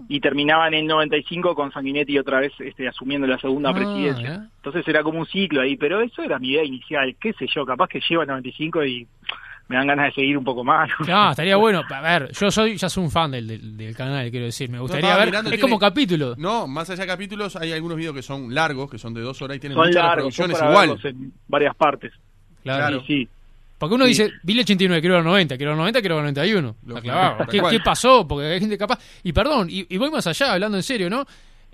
y 0.10 0.20
terminaba 0.20 0.68
en 0.68 0.74
el 0.74 0.86
95 0.88 1.56
con 1.56 1.72
Sanguinetti 1.72 2.20
otra 2.20 2.42
vez 2.42 2.52
este, 2.60 2.86
asumiendo 2.86 3.26
la 3.28 3.40
segunda 3.40 3.70
Ah, 3.70 3.74
presidencia. 3.76 4.50
Entonces 4.58 4.86
era 4.90 5.04
como 5.04 5.20
un 5.20 5.26
ciclo 5.28 5.62
ahí, 5.62 5.78
pero 5.78 6.02
eso 6.02 6.22
era 6.22 6.38
mi 6.38 6.50
idea 6.50 6.66
inicial, 6.66 7.16
qué 7.18 7.32
sé 7.32 7.48
yo, 7.48 7.66
capaz 7.66 7.88
que 7.88 8.02
lleva 8.02 8.24
el 8.24 8.28
95 8.30 8.84
y 8.84 9.08
me 9.70 9.76
dan 9.76 9.88
ganas 9.88 10.08
de 10.08 10.12
seguir 10.14 10.38
un 10.38 10.44
poco 10.44 10.64
más. 10.64 10.90
No, 11.08 11.32
estaría 11.32 11.56
bueno. 11.58 11.84
A 11.90 12.02
ver, 12.02 12.32
yo 12.34 12.50
soy 12.52 12.78
ya 12.78 12.90
soy 12.90 13.04
un 13.04 13.12
fan 13.12 13.32
del, 13.32 13.48
del, 13.48 13.78
del 13.78 13.96
canal, 13.96 14.30
quiero 14.32 14.46
decir. 14.46 14.70
Me 14.70 14.80
gustaría 14.80 15.16
ver. 15.18 15.26
mirando, 15.28 15.50
es 15.50 15.56
tiene- 15.56 15.62
como 15.62 15.78
capítulo. 15.80 16.36
No, 16.38 16.68
más 16.68 16.90
allá 16.90 17.02
de 17.04 17.08
capítulos, 17.08 17.56
hay 17.56 17.72
algunos 17.74 17.98
videos 17.98 18.16
que 18.16 18.22
son 18.24 18.54
largos, 18.54 18.90
que 18.90 18.98
son 18.98 19.14
de 19.14 19.22
dos 19.22 19.42
horas 19.42 19.58
y 19.58 19.60
tienen 19.60 19.76
Son 19.78 19.88
muchas 19.88 20.04
largos, 20.04 20.34
son 20.36 20.50
reproducciones 20.50 21.02
igual. 21.04 21.16
en 21.24 21.34
varias 21.48 21.76
partes. 21.76 22.14
Claro. 22.64 22.80
Claro. 22.88 23.00
Sí, 23.08 23.24
sí. 23.24 23.30
Porque 23.78 23.94
uno 23.94 24.06
Sí. 24.06 24.10
dice, 24.10 24.32
vi 24.42 24.54
el 24.54 24.60
89, 24.62 25.02
quiero 25.02 25.18
el 25.20 25.24
90, 25.24 25.56
quiero 25.56 25.74
el 25.74 25.78
90, 25.78 26.00
quiero 26.00 26.16
el 26.16 26.22
91. 26.24 26.70
Está 26.70 26.88
Lógico, 26.88 27.02
clavado. 27.04 27.70
¿Qué, 27.70 27.80
pasó? 27.80 28.28
Porque 28.28 28.46
hay 28.48 28.60
gente 28.60 28.76
capaz. 28.78 28.98
Y 29.24 29.34
perdón, 29.34 29.68
y, 29.70 29.86
y 29.94 29.98
voy 29.98 30.10
más 30.10 30.26
allá, 30.26 30.54
hablando 30.54 30.78
en 30.78 30.84
serio, 30.84 31.10
¿no? 31.12 31.26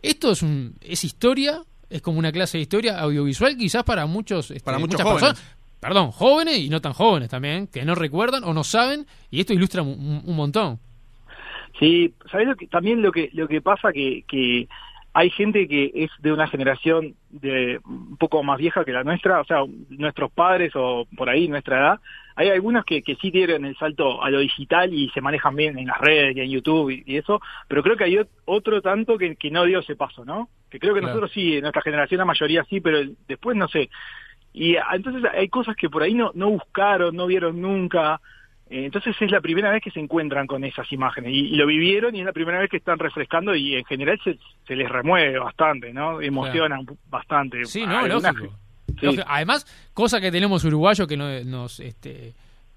Esto 0.01 0.31
es, 0.33 0.41
un, 0.41 0.75
es 0.81 1.01
historia, 1.05 1.61
es 1.89 2.01
como 2.01 2.19
una 2.19 2.29
clase 2.33 2.57
de 2.57 2.63
historia 2.63 2.99
audiovisual, 2.99 3.55
quizás 3.55 3.83
para 3.85 4.05
muchos. 4.05 4.51
este, 4.51 4.65
Para 4.65 4.79
muchos 4.79 4.95
muchas 4.99 5.07
jóvenes. 5.07 5.29
personas. 5.39 5.57
Perdón, 5.83 6.11
jóvenes 6.11 6.57
y 6.57 6.69
no 6.69 6.81
tan 6.81 6.93
jóvenes 6.93 7.29
también, 7.29 7.67
que 7.67 7.83
no 7.85 7.95
recuerdan 7.95 8.43
o 8.43 8.53
no 8.53 8.63
saben, 8.63 9.05
y 9.29 9.39
esto 9.39 9.53
ilustra 9.53 9.81
un, 9.81 10.23
montón. 10.35 10.79
Sí, 11.79 12.13
¿sabés 12.31 12.47
lo 12.47 12.55
que, 12.55 12.67
también 12.67 13.01
lo 13.01 13.11
que, 13.11 13.29
lo 13.33 13.47
que 13.47 13.61
pasa 13.61 13.91
que, 13.91 14.23
que 14.27 14.67
hay 15.13 15.29
gente 15.31 15.67
que 15.67 15.91
es 15.93 16.11
de 16.19 16.31
una 16.31 16.47
generación 16.47 17.15
de 17.29 17.79
un 17.85 18.17
poco 18.17 18.43
más 18.43 18.57
vieja 18.57 18.85
que 18.85 18.91
la 18.91 19.03
nuestra, 19.03 19.41
o 19.41 19.45
sea, 19.45 19.63
nuestros 19.89 20.31
padres 20.31 20.71
o 20.75 21.05
por 21.17 21.29
ahí 21.29 21.47
nuestra 21.47 21.79
edad, 21.79 21.99
hay 22.35 22.49
algunos 22.49 22.83
que, 22.85 23.03
que 23.03 23.15
sí 23.15 23.29
dieron 23.29 23.63
el 23.65 23.77
salto 23.77 24.23
a 24.23 24.29
lo 24.31 24.39
digital 24.39 24.91
y 24.91 25.09
se 25.09 25.21
manejan 25.21 25.55
bien 25.55 25.77
en 25.77 25.85
las 25.87 25.99
redes 25.99 26.35
y 26.35 26.39
en 26.41 26.49
YouTube 26.49 26.89
y, 26.89 27.03
y 27.05 27.17
eso, 27.17 27.39
pero 27.67 27.83
creo 27.83 27.95
que 27.95 28.05
hay 28.05 28.15
ot- 28.15 28.27
otro 28.45 28.81
tanto 28.81 29.17
que, 29.19 29.35
que 29.35 29.51
no 29.51 29.65
dio 29.65 29.79
ese 29.79 29.95
paso, 29.95 30.25
¿no? 30.25 30.49
Que 30.69 30.79
creo 30.79 30.95
que 30.95 30.99
Claro. 31.01 31.13
nosotros 31.15 31.31
sí, 31.31 31.61
nuestra 31.61 31.83
generación 31.83 32.17
la 32.19 32.25
mayoría 32.25 32.63
sí, 32.63 32.81
pero 32.81 32.99
después 33.27 33.55
no 33.55 33.67
sé. 33.67 33.89
Y 34.53 34.75
ah, 34.75 34.85
entonces 34.93 35.23
hay 35.33 35.49
cosas 35.49 35.75
que 35.75 35.89
por 35.89 36.03
ahí 36.03 36.13
no, 36.13 36.31
no 36.35 36.49
buscaron, 36.49 37.15
no 37.15 37.25
vieron 37.27 37.59
nunca. 37.61 38.21
Eh, 38.69 38.85
Entonces 38.85 39.15
es 39.19 39.29
la 39.31 39.41
primera 39.41 39.71
vez 39.71 39.81
que 39.83 39.91
se 39.91 39.99
encuentran 39.99 40.47
con 40.47 40.63
esas 40.63 40.91
imágenes 40.91 41.31
y, 41.33 41.39
y 41.53 41.55
lo 41.55 41.65
vivieron 41.67 42.15
y 42.15 42.19
es 42.21 42.25
la 42.25 42.31
primera 42.33 42.59
vez 42.59 42.69
que 42.69 42.77
están 42.77 42.97
refrescando 42.99 43.53
y 43.55 43.75
en 43.75 43.83
general 43.85 44.19
se, 44.23 44.37
se 44.67 44.75
les 44.75 44.89
remueve 44.89 45.37
bastante, 45.37 45.91
¿no? 45.93 46.21
Emociona 46.21 46.79
un- 46.79 46.97
bastante. 47.09 47.65
Sí, 47.65 47.85
no, 47.85 47.99
Algunas- 47.99 48.33
lógico. 48.35 48.55
Sí. 48.99 49.05
Lógico. 49.07 49.23
Además, 49.27 49.65
cosa 49.93 50.21
que 50.21 50.31
tenemos 50.31 50.63
uruguayos 50.65 51.07
que 51.07 51.17
no- 51.17 51.43
nos 51.43 51.79
este, 51.79 52.33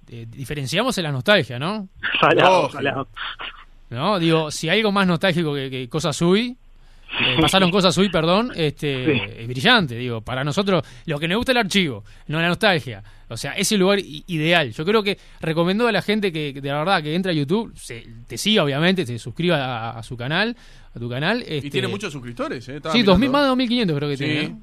eh, 0.09 0.27
diferenciamos 0.29 0.97
en 0.99 1.05
la 1.05 1.13
nostalgia, 1.13 1.59
¿no? 1.59 1.89
Salado, 2.21 2.71
salado. 2.71 3.09
¿No? 3.91 4.19
Digo, 4.19 4.51
si 4.51 4.69
hay 4.69 4.79
algo 4.79 4.93
más 4.93 5.07
nostálgico 5.07 5.55
que, 5.55 5.71
que 5.71 5.89
Cosas 5.89 6.17
Sui, 6.17 6.57
eh, 7.21 7.37
pasaron 7.41 7.71
Cosas 7.71 7.95
Sui, 7.95 8.09
perdón, 8.09 8.53
este, 8.55 9.05
Sí. 9.05 9.21
es 9.39 9.49
brillante, 9.49 9.97
digo, 9.97 10.21
para 10.21 10.45
nosotros, 10.45 10.83
lo 11.07 11.19
que 11.19 11.29
nos 11.29 11.37
gusta 11.39 11.53
el 11.53 11.59
archivo, 11.59 12.05
no 12.29 12.41
la 12.41 12.49
nostalgia, 12.49 13.03
o 13.29 13.37
sea, 13.37 13.53
es 13.53 13.71
el 13.73 13.81
lugar 13.81 13.99
i- 13.99 14.25
ideal. 14.29 14.73
Yo 14.73 14.85
creo 14.85 15.03
que 15.03 15.19
recomiendo 15.41 15.87
a 15.89 15.93
la 15.93 16.03
gente 16.03 16.33
que, 16.33 16.53
de 16.53 16.69
la 16.69 16.79
verdad 16.79 17.03
que 17.03 17.15
entra 17.15 17.33
a 17.33 17.35
YouTube, 17.35 17.73
se, 17.77 18.07
te 18.27 18.37
siga 18.39 18.63
obviamente, 18.65 19.05
se 19.07 19.19
suscriba 19.19 19.57
a, 19.59 19.99
a 19.99 20.03
su 20.03 20.17
canal, 20.17 20.57
a 20.95 20.99
tu 20.99 21.09
canal. 21.09 21.41
Y 21.47 21.55
este, 21.57 21.71
tiene 21.71 21.89
muchos 21.89 22.13
suscriptores, 22.13 22.69
¿eh? 22.69 22.77
Estaba 22.77 22.93
Sí, 22.93 22.99
mirando. 22.99 23.13
2000, 23.13 23.31
más 23.31 23.43
de 23.43 23.49
2500 23.49 23.97
creo 23.97 24.09
que 24.11 24.17
Sí. 24.17 24.25
tiene. 24.25 24.49
¿no? 24.49 24.61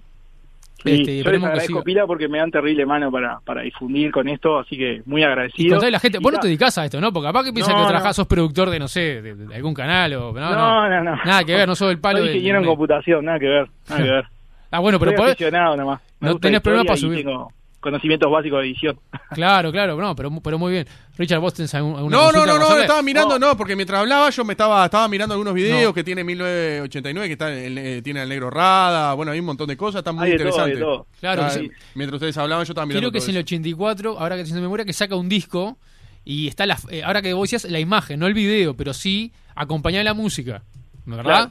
Este, 0.85 1.17
yo 1.23 1.31
les 1.31 1.39
que 1.39 1.45
agradezco 1.45 1.83
pila 1.83 2.05
porque 2.07 2.27
me 2.27 2.37
dan 2.39 2.51
terrible 2.51 2.85
mano 2.85 3.11
para, 3.11 3.39
para 3.41 3.61
difundir 3.61 4.11
con 4.11 4.27
esto, 4.27 4.59
así 4.59 4.77
que 4.77 5.01
muy 5.05 5.21
Y 5.21 5.23
agradecido. 5.23 5.81
a 5.81 5.89
la 5.89 5.99
gente, 5.99 6.17
Y 6.19 6.23
vos 6.23 6.33
no 6.33 6.39
te 6.39 6.47
dedicás 6.47 6.77
a 6.77 6.85
esto, 6.85 6.99
¿no? 6.99 7.11
Porque 7.13 7.27
capaz 7.27 7.43
que 7.45 7.53
piensa 7.53 7.71
No, 7.71 7.77
que 7.77 7.81
no. 7.83 7.87
trabajás, 7.89 8.15
sos 8.15 8.27
productor 8.27 8.69
de, 8.69 8.79
no 8.79 8.87
sé, 8.87 9.21
de, 9.21 9.35
de 9.35 9.55
algún 9.55 9.73
canal 9.73 10.13
o... 10.15 10.33
No, 10.33 10.39
no. 10.41 10.55
No, 10.55 10.89
no, 10.89 11.03
no. 11.03 11.15
Nada 11.23 11.43
que 11.43 11.53
ver, 11.55 11.67
no 11.67 11.75
sos 11.75 11.89
el 11.91 11.99
palo 11.99 12.19
Soy 12.19 12.27
ingeniero 12.29 12.57
en 12.57 12.63
del- 12.63 12.69
computación, 12.69 13.25
nada 13.25 13.39
que 13.39 13.47
ver, 13.47 13.67
nada 13.89 14.03
que 14.03 14.09
ver. 14.11 14.25
Ah, 14.71 14.79
bueno, 14.79 14.99
pero 14.99 15.11
Soy 15.11 15.19
podés- 15.35 15.77
nomás. 15.77 16.01
Me 16.19 16.29
no 16.29 16.39
tenés 16.39 16.61
problema 16.61 16.83
para 16.85 16.97
y 16.97 17.01
subir. 17.01 17.17
Tengo, 17.19 17.51
conocimientos 17.83 18.31
básicos 18.31 18.61
de 18.61 18.65
edición. 18.67 18.99
Claro, 19.31 19.71
claro, 19.71 19.95
no, 19.97 20.15
pero, 20.15 20.31
pero 20.41 20.57
muy 20.57 20.71
bien. 20.71 20.87
Richard, 21.17 21.39
¿vos 21.39 21.53
tenés 21.53 21.73
algún- 21.75 21.95
alguna 21.95 22.17
No, 22.17 22.31
no, 22.31 22.45
no, 22.45 22.57
no, 22.57 22.77
estaba 22.77 23.01
mirando, 23.03 23.37
No. 23.37 23.49
no, 23.49 23.57
porque 23.57 23.75
mientras 23.75 23.99
hablaba 23.99 24.29
yo 24.31 24.43
me 24.45 24.53
estaba, 24.53 24.85
estaba 24.85 25.07
mirando 25.07 25.33
algunos 25.33 25.53
videos 25.53 25.83
No. 25.83 25.93
que 25.93 26.03
tiene 26.03 26.23
1989, 26.23 27.27
que 27.27 27.33
está 27.33 27.51
el- 27.53 27.77
eh, 27.77 28.01
tiene 28.01 28.21
al 28.21 28.29
negro 28.29 28.49
Rada, 28.49 29.13
bueno, 29.13 29.31
hay 29.31 29.39
un 29.39 29.45
montón 29.45 29.67
de 29.67 29.77
cosas, 29.77 29.99
están 29.99 30.15
muy 30.15 30.25
Hay 30.25 30.31
de 30.31 30.37
todo, 30.37 30.47
interesantes. 30.47 30.79
de 30.79 30.83
todo. 30.85 31.07
Claro, 31.19 31.49
sí. 31.49 31.69
Mientras 31.95 32.15
ustedes 32.15 32.37
hablaban 32.37 32.65
yo 32.65 32.71
estaba 32.71 32.85
mirando 32.85 33.01
Creo 33.01 33.11
que 33.11 33.17
es 33.19 33.23
todo 33.25 33.31
en 33.31 33.35
el 33.37 33.41
eso. 33.41 33.45
84, 33.47 34.17
ahora 34.19 34.35
que 34.35 34.41
estoy 34.41 34.51
haciendo 34.53 34.61
memoria, 34.67 34.85
que 34.85 34.93
saca 34.93 35.15
un 35.15 35.29
disco 35.29 35.77
y 36.25 36.47
está 36.47 36.65
la, 36.65 36.77
eh, 36.89 37.03
ahora 37.03 37.21
que 37.21 37.33
vos 37.33 37.49
decías 37.49 37.69
la 37.71 37.79
imagen, 37.79 38.19
no 38.19 38.27
el 38.27 38.33
video, 38.33 38.73
pero 38.75 38.93
sí 38.93 39.31
acompañada 39.55 40.03
la 40.03 40.13
música, 40.13 40.63
¿no 41.05 41.17
es 41.19 41.23
¿verdad? 41.23 41.49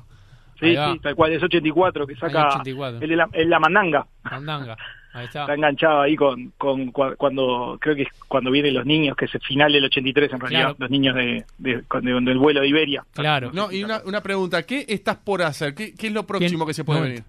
Sí, 0.68 0.76
sí, 0.94 0.98
tal 1.00 1.14
cual, 1.14 1.32
es 1.32 1.42
84 1.42 2.06
que 2.06 2.14
saca 2.16 2.48
84. 2.48 2.98
el 3.02 3.08
de 3.10 3.16
la, 3.16 3.28
el 3.32 3.50
la 3.50 3.58
mandanga. 3.60 4.06
Mandanga. 4.22 4.76
Ahí 5.14 5.26
está. 5.26 5.42
Está 5.42 5.54
enganchado 5.54 6.00
ahí 6.00 6.16
con, 6.16 6.52
con 6.56 6.90
cua- 6.90 7.16
cuando, 7.18 7.76
creo 7.80 7.94
que 7.94 8.02
es 8.02 8.08
cuando 8.28 8.50
vienen 8.50 8.72
los 8.72 8.86
niños, 8.86 9.14
que 9.14 9.26
es 9.26 9.34
el 9.34 9.42
final 9.42 9.70
del 9.70 9.84
83 9.84 10.32
en 10.32 10.40
realidad, 10.40 10.60
Claro. 10.62 10.76
los 10.78 10.90
niños 10.90 11.14
de, 11.14 11.44
de- 11.58 11.82
con- 11.82 12.02
de- 12.04 12.12
del 12.20 12.38
vuelo 12.38 12.60
de 12.62 12.68
Iberia. 12.68 13.04
Claro. 13.12 13.50
No, 13.52 13.70
y 13.70 13.84
una, 13.84 14.00
una 14.06 14.22
pregunta, 14.22 14.62
¿qué 14.62 14.86
estás 14.88 15.16
por 15.16 15.42
hacer? 15.42 15.74
¿Qué, 15.74 15.94
qué 15.94 16.06
es 16.06 16.12
lo 16.14 16.24
próximo 16.26 16.64
que 16.66 16.72
se 16.72 16.82
puede 16.84 17.00
90. 17.00 17.24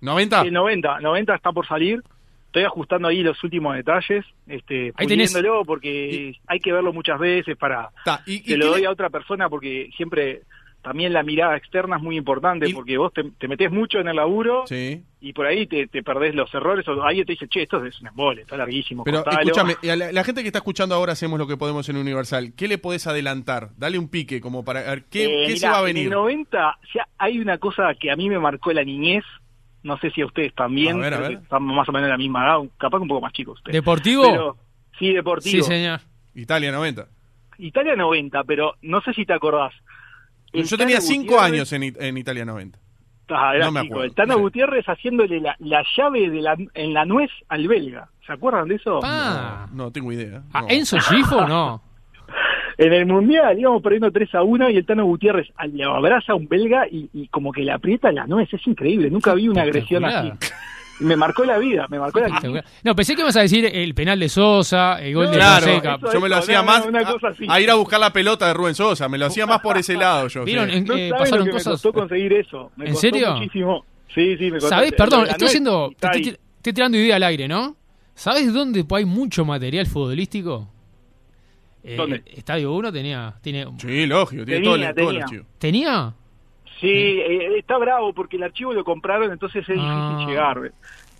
venir? 0.00 0.28
¿90? 0.30 0.46
El 0.46 0.52
90, 0.54 1.00
90 1.00 1.34
está 1.36 1.52
por 1.52 1.66
salir. 1.68 2.02
Estoy 2.46 2.64
ajustando 2.64 3.06
ahí 3.06 3.22
los 3.22 3.44
últimos 3.44 3.76
detalles, 3.76 4.24
este, 4.48 4.92
Ahí 4.96 5.06
tenés- 5.06 5.30
puliéndolo 5.32 5.64
porque 5.64 6.32
hay 6.48 6.58
que 6.58 6.72
verlo 6.72 6.92
muchas 6.92 7.20
veces 7.20 7.56
para 7.56 7.90
Ta, 8.04 8.22
y, 8.26 8.38
y 8.38 8.42
que 8.42 8.56
lo 8.56 8.66
doy 8.70 8.84
a 8.86 8.90
otra 8.90 9.08
persona 9.08 9.48
porque 9.48 9.88
siempre 9.96 10.40
también 10.82 11.12
la 11.12 11.22
mirada 11.22 11.56
externa 11.56 11.96
es 11.96 12.02
muy 12.02 12.16
importante 12.16 12.68
Y- 12.68 12.72
porque 12.72 12.96
vos 12.96 13.12
te, 13.12 13.22
te 13.38 13.48
metés 13.48 13.70
mucho 13.70 13.98
en 13.98 14.08
el 14.08 14.16
laburo 14.16 14.64
Sí. 14.66 15.02
y 15.20 15.32
por 15.32 15.46
ahí 15.46 15.66
te, 15.66 15.86
te 15.88 16.02
perdés 16.02 16.34
los 16.34 16.52
errores 16.54 16.86
o 16.88 17.02
alguien 17.02 17.26
te 17.26 17.32
dice, 17.32 17.48
che, 17.48 17.62
esto 17.62 17.84
es 17.84 18.00
un 18.00 18.08
embole, 18.08 18.42
está 18.42 18.56
larguísimo. 18.56 19.04
Pero 19.04 19.22
cortalo". 19.22 19.40
escúchame, 19.42 19.76
y 19.82 19.88
a 19.90 19.96
la, 19.96 20.10
la 20.12 20.24
gente 20.24 20.40
que 20.42 20.48
está 20.48 20.58
escuchando 20.60 20.94
ahora 20.94 21.12
hacemos 21.12 21.38
lo 21.38 21.46
que 21.46 21.56
podemos 21.56 21.88
en 21.88 21.96
Universal. 21.98 22.52
¿Qué 22.56 22.66
le 22.68 22.78
podés 22.78 23.06
adelantar? 23.06 23.70
Dale 23.76 23.98
un 23.98 24.08
pique 24.08 24.40
como 24.40 24.64
para 24.64 24.82
ver 24.82 25.04
qué, 25.10 25.24
Eh, 25.44 25.46
qué 25.48 25.56
se 25.56 25.68
va 25.68 25.76
a 25.76 25.80
En 25.80 25.86
venir. 25.86 26.04
el 26.04 26.10
90 26.12 26.70
o 26.70 26.86
sea, 26.92 27.06
hay 27.18 27.38
una 27.38 27.58
cosa 27.58 27.92
que 27.94 28.10
a 28.10 28.16
mí 28.16 28.28
me 28.30 28.38
marcó 28.38 28.72
la 28.72 28.82
niñez, 28.84 29.24
no 29.82 29.98
sé 29.98 30.10
si 30.10 30.22
a 30.22 30.26
ustedes 30.26 30.54
también, 30.54 30.96
A 30.98 31.00
ver, 31.02 31.14
a 31.14 31.18
ver. 31.20 31.32
estamos 31.32 31.74
más 31.74 31.88
o 31.88 31.92
menos 31.92 32.06
en 32.06 32.10
la 32.12 32.18
misma 32.18 32.44
edad, 32.46 32.58
capaz 32.78 32.98
que 32.98 33.02
un 33.02 33.08
poco 33.08 33.20
más 33.20 33.32
chicos 33.32 33.58
ustedes. 33.58 33.74
¿Deportivo? 33.74 34.22
Pero, 34.30 34.56
sí, 34.98 35.12
deportivo. 35.12 35.62
sí, 35.64 35.70
señor. 35.70 36.00
Italia 36.34 36.70
90. 36.72 37.06
Italia 37.58 37.94
90, 37.96 38.44
pero 38.44 38.76
no 38.82 39.00
sé 39.02 39.12
si 39.12 39.26
te 39.26 39.34
acordás. 39.34 39.74
El 40.52 40.64
Yo 40.64 40.76
tenía 40.76 40.96
Tano 40.96 41.06
5 41.08 41.34
Gutiérrez- 41.34 41.40
años 41.42 41.72
en, 41.72 41.82
en 41.98 42.18
Italia 42.18 42.44
90. 42.44 42.78
Ah, 43.32 43.52
era 43.54 43.66
No 43.66 43.72
me 43.72 43.82
chico. 43.82 43.94
acuerdo. 43.94 44.08
El 44.10 44.14
Tano 44.16 44.34
Sí. 44.34 44.40
Gutiérrez 44.40 44.84
haciéndole 44.86 45.40
la, 45.40 45.54
la 45.60 45.84
llave 45.96 46.28
de 46.30 46.40
la, 46.42 46.56
en 46.74 46.92
la 46.94 47.04
nuez 47.04 47.30
al 47.48 47.68
belga. 47.68 48.08
¿Se 48.26 48.32
acuerdan 48.32 48.66
de 48.68 48.74
eso? 48.76 49.00
Ah, 49.04 49.66
No, 49.72 49.84
no 49.84 49.90
tengo 49.92 50.12
idea. 50.12 50.42
¿A 50.52 50.62
No. 50.62 50.66
Enzo 50.68 50.98
Gifo 50.98 51.46
no? 51.46 51.82
En 52.78 52.94
el 52.94 53.04
Mundial 53.04 53.58
íbamos 53.58 53.82
perdiendo 53.82 54.10
3 54.10 54.34
a 54.36 54.42
1 54.42 54.70
y 54.70 54.76
el 54.78 54.86
Tano 54.86 55.04
Gutiérrez 55.04 55.48
le 55.70 55.84
abraza 55.84 56.32
a 56.32 56.34
un 56.34 56.48
belga 56.48 56.86
y, 56.90 57.10
y 57.12 57.28
como 57.28 57.52
que 57.52 57.60
le 57.62 57.72
aprieta 57.72 58.10
la 58.10 58.26
nuez. 58.26 58.48
Es 58.54 58.66
increíble. 58.66 59.10
Nunca 59.10 59.34
vi 59.34 59.48
una 59.48 59.62
agresión 59.62 60.02
así. 60.06 60.32
Me 61.00 61.16
marcó 61.16 61.44
la 61.44 61.58
vida, 61.58 61.86
me 61.88 61.98
marcó 61.98 62.20
la 62.20 62.26
vida. 62.26 62.36
Espectacular. 62.36 62.64
No, 62.84 62.94
pensé 62.94 63.14
que 63.16 63.22
ibas 63.22 63.36
a 63.36 63.40
decir 63.40 63.64
el 63.64 63.94
penal 63.94 64.20
de 64.20 64.28
Sosa, 64.28 65.00
el 65.02 65.14
gol 65.14 65.24
No, 65.26 65.30
de 65.32 65.36
Claro, 65.38 65.66
Fonseca. 65.66 65.94
eso- 65.96 66.12
yo 66.12 66.20
me 66.20 66.28
lo 66.28 66.36
hacía 66.36 66.58
no, 66.58 66.64
más 66.64 66.86
una 66.86 67.00
a- 67.00 67.12
cosa 67.12 67.28
así. 67.28 67.46
a, 67.48 67.60
ir 67.60 67.70
a 67.70 67.74
buscar 67.74 67.98
la 68.00 68.12
pelota 68.12 68.46
de 68.46 68.54
Rubén 68.54 68.74
Sosa. 68.74 69.08
Me 69.08 69.18
lo 69.18 69.26
hacía 69.26 69.46
más 69.46 69.60
por 69.60 69.76
ese 69.78 69.94
lado 69.96 70.28
yo. 70.28 70.44
¿Vieron? 70.44 70.70
sí. 70.70 70.76
En- 70.76 70.84
No 70.84 70.94
eh, 70.96 71.10
pasaron 71.10 71.38
lo 71.40 71.44
que 71.46 71.50
cosas. 71.52 71.66
me 71.66 71.72
costó 71.72 71.92
conseguir 71.92 72.32
eso. 72.34 72.70
Me 72.76 72.84
¿En 72.86 72.92
costó 72.92 73.00
serio? 73.08 73.34
muchísimo. 73.34 73.84
Sí, 74.14 74.36
sí, 74.36 74.44
me 74.44 74.50
costó. 74.52 74.68
¿Sabés? 74.68 74.92
Perdón, 74.92 75.26
estoy 75.28 75.48
haciendo. 75.48 75.90
Te 75.98 76.06
estoy, 76.06 76.38
estoy 76.56 76.72
tirando 76.72 76.96
idea 76.98 77.16
al 77.16 77.22
aire, 77.22 77.48
¿no? 77.48 77.76
¿Sabés 78.14 78.52
dónde 78.52 78.84
hay 78.90 79.04
mucho 79.04 79.44
material 79.44 79.86
futbolístico? 79.86 80.68
Eh, 81.82 81.96
¿Dónde? 81.96 82.22
Estadio 82.26 82.72
1 82.74 82.92
tenía. 82.92 83.34
Tiene, 83.40 83.66
Sí, 83.78 84.04
lógico. 84.06 84.44
Tiene 84.44 84.60
Tenía, 84.60 84.64
todo 84.64 84.74
el, 84.74 84.94
todo 84.94 85.10
el 85.10 85.24
tenía. 85.24 85.44
¿Tenía? 85.58 86.14
Sí, 86.80 86.86
eh, 86.88 87.58
está 87.58 87.76
bravo 87.78 88.12
porque 88.12 88.36
el 88.36 88.42
archivo 88.42 88.72
lo 88.72 88.84
compraron, 88.84 89.30
entonces 89.32 89.60
es 89.62 89.74
difícil 89.74 89.86
Ah. 89.88 90.24
llegar. 90.26 90.72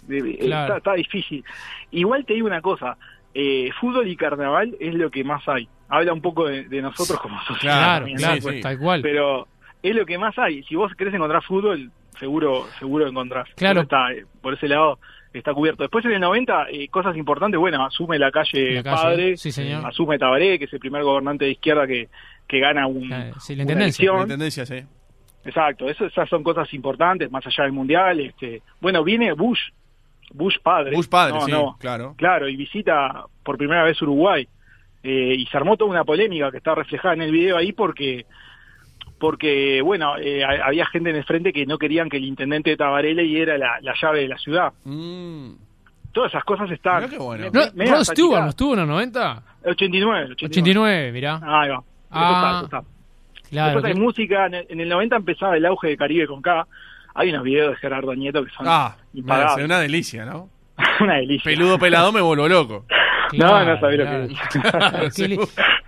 De- 0.02 0.38
Claro. 0.38 0.76
está, 0.76 0.76
está 0.78 0.92
difícil. 0.94 1.44
Igual 1.90 2.24
te 2.24 2.34
digo 2.34 2.46
una 2.46 2.62
cosa, 2.62 2.96
eh, 3.34 3.70
fútbol 3.80 4.08
y 4.08 4.16
carnaval 4.16 4.76
es 4.80 4.94
lo 4.94 5.10
que 5.10 5.22
más 5.24 5.46
hay. 5.48 5.68
Habla 5.88 6.12
un 6.12 6.20
poco 6.22 6.46
de, 6.46 6.64
de 6.64 6.82
nosotros 6.82 7.20
como 7.20 7.40
sociedad. 7.42 7.60
Claro, 7.76 7.98
también, 8.06 8.18
claro, 8.18 8.40
¿no? 8.42 8.50
sí, 8.52 8.60
tal 8.60 8.78
cual. 8.78 9.02
Pero 9.02 9.48
es 9.82 9.94
lo 9.94 10.06
que 10.06 10.18
más 10.18 10.38
hay. 10.38 10.62
Si 10.64 10.74
vos 10.74 10.92
querés 10.94 11.12
encontrar 11.14 11.42
fútbol, 11.42 11.90
seguro 12.18 12.66
seguro 12.78 13.06
encontrás. 13.06 13.48
Claro. 13.56 13.82
Está, 13.82 14.12
eh, 14.12 14.24
por 14.40 14.54
ese 14.54 14.68
lado 14.68 14.98
está 15.32 15.52
cubierto. 15.54 15.82
Después 15.84 16.04
en 16.06 16.12
el 16.12 16.20
90, 16.20 16.66
eh, 16.70 16.88
cosas 16.88 17.16
importantes, 17.16 17.58
bueno, 17.60 17.84
asume 17.84 18.18
la 18.18 18.30
calle, 18.32 18.74
La 18.76 18.82
calle, 18.82 18.96
Padre, 18.96 19.36
sí, 19.36 19.52
señor. 19.52 19.86
asume 19.86 20.18
Tabaré, 20.18 20.58
que 20.58 20.64
es 20.64 20.72
el 20.72 20.80
primer 20.80 21.02
gobernante 21.04 21.44
de 21.44 21.52
izquierda 21.52 21.86
que, 21.86 22.08
que 22.48 22.58
gana 22.58 22.86
un, 22.88 23.02
sí, 23.04 23.08
la 23.10 23.16
una 23.18 23.30
intendencia. 23.62 23.74
elección. 23.74 24.18
La 24.18 24.26
tendencia, 24.26 24.66
sí. 24.66 24.82
Exacto, 25.44 25.88
eso, 25.88 26.04
esas 26.06 26.28
son 26.28 26.42
cosas 26.42 26.72
importantes, 26.74 27.30
más 27.30 27.46
allá 27.46 27.64
del 27.64 27.72
mundial. 27.72 28.20
Este, 28.20 28.62
bueno, 28.80 29.02
viene 29.02 29.32
Bush, 29.32 29.60
Bush 30.32 30.56
padre. 30.62 30.94
Bush 30.96 31.08
padre, 31.08 31.34
No, 31.34 31.40
sí, 31.46 31.50
no. 31.52 31.76
claro. 31.80 32.14
Claro, 32.16 32.48
y 32.48 32.56
visita 32.56 33.24
por 33.42 33.56
primera 33.56 33.82
vez 33.84 34.00
Uruguay. 34.02 34.46
Eh, 35.02 35.34
y 35.38 35.46
se 35.46 35.56
armó 35.56 35.76
toda 35.78 35.90
una 35.90 36.04
polémica 36.04 36.50
que 36.50 36.58
está 36.58 36.74
reflejada 36.74 37.14
en 37.14 37.22
el 37.22 37.32
video 37.32 37.56
ahí 37.56 37.72
porque, 37.72 38.26
porque 39.18 39.80
bueno, 39.82 40.16
eh, 40.18 40.44
ha- 40.44 40.66
había 40.66 40.86
gente 40.86 41.10
en 41.10 41.16
el 41.16 41.24
frente 41.24 41.52
que 41.52 41.66
no 41.66 41.78
querían 41.78 42.08
que 42.08 42.16
el 42.18 42.24
intendente 42.24 42.70
de 42.70 42.76
Tabaré 42.76 43.14
le 43.14 43.22
diera 43.24 43.58
la, 43.58 43.78
la 43.80 43.94
llave 44.00 44.20
de 44.20 44.28
la 44.28 44.38
ciudad. 44.38 44.72
Mm. 44.84 45.52
Todas 46.12 46.32
esas 46.32 46.44
cosas 46.44 46.70
están. 46.70 46.96
Mirá 46.98 47.08
qué 47.10 47.18
bueno. 47.18 47.44
me- 47.44 47.50
¿No, 47.50 47.60
me- 47.60 47.66
Rod 47.66 47.74
medias 47.74 48.06
Stewart 48.08 48.42
no 48.42 48.48
estuvo 48.50 48.72
en 48.74 48.80
los 48.80 48.88
90? 48.88 49.42
89, 49.64 50.24
89. 50.32 50.34
89, 50.50 51.12
mirá. 51.12 51.34
Ahí 51.42 51.68
va. 51.68 51.76
Eso 51.76 51.84
Ah, 52.10 52.32
está, 52.34 52.56
eso 52.56 52.64
está. 52.64 52.99
Claro. 53.50 53.72
Después 53.74 53.84
hay 53.86 53.94
que- 53.94 54.00
música, 54.00 54.46
en 54.46 54.54
el, 54.54 54.66
en 54.68 54.80
el 54.80 54.88
90 54.88 55.16
empezaba 55.16 55.56
el 55.56 55.66
auge 55.66 55.88
de 55.88 55.96
Caribe 55.96 56.26
con 56.26 56.40
K. 56.42 56.66
Hay 57.14 57.30
unos 57.30 57.42
videos 57.42 57.70
de 57.72 57.76
Gerardo 57.76 58.14
Nieto 58.14 58.44
que 58.44 58.50
son 58.50 58.66
Ah, 58.68 58.96
impagables. 59.14 59.64
una 59.64 59.80
delicia, 59.80 60.24
¿no? 60.24 60.48
una 61.00 61.16
delicia. 61.16 61.50
Peludo 61.50 61.78
pelado 61.78 62.12
me 62.12 62.20
vuelvo 62.20 62.46
loco. 62.48 62.84
No, 63.32 63.64
no 63.64 63.78
sabés 63.80 63.98
lo 63.98 64.04
que 64.04 64.24
es. 64.24 65.14
Qué 65.16 65.28
li- 65.28 65.38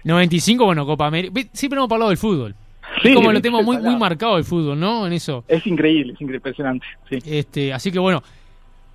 95, 0.05 0.65
bueno, 0.65 0.85
Copa 0.87 1.07
América. 1.07 1.41
Siempre 1.53 1.79
hemos 1.79 1.91
hablado 1.91 2.11
del 2.11 2.19
fútbol. 2.19 2.55
Sí, 3.03 3.09
es 3.09 3.15
como 3.15 3.33
lo 3.33 3.41
tenemos 3.41 3.65
muy, 3.65 3.79
muy 3.79 3.97
marcado 3.97 4.37
el 4.37 4.45
fútbol, 4.45 4.79
¿no? 4.79 5.07
En 5.07 5.13
eso. 5.13 5.45
Es 5.49 5.67
increíble, 5.67 6.13
es 6.13 6.21
impresionante. 6.21 6.87
Sí. 7.09 7.19
Este, 7.25 7.73
así 7.73 7.91
que 7.91 7.99
bueno, 7.99 8.23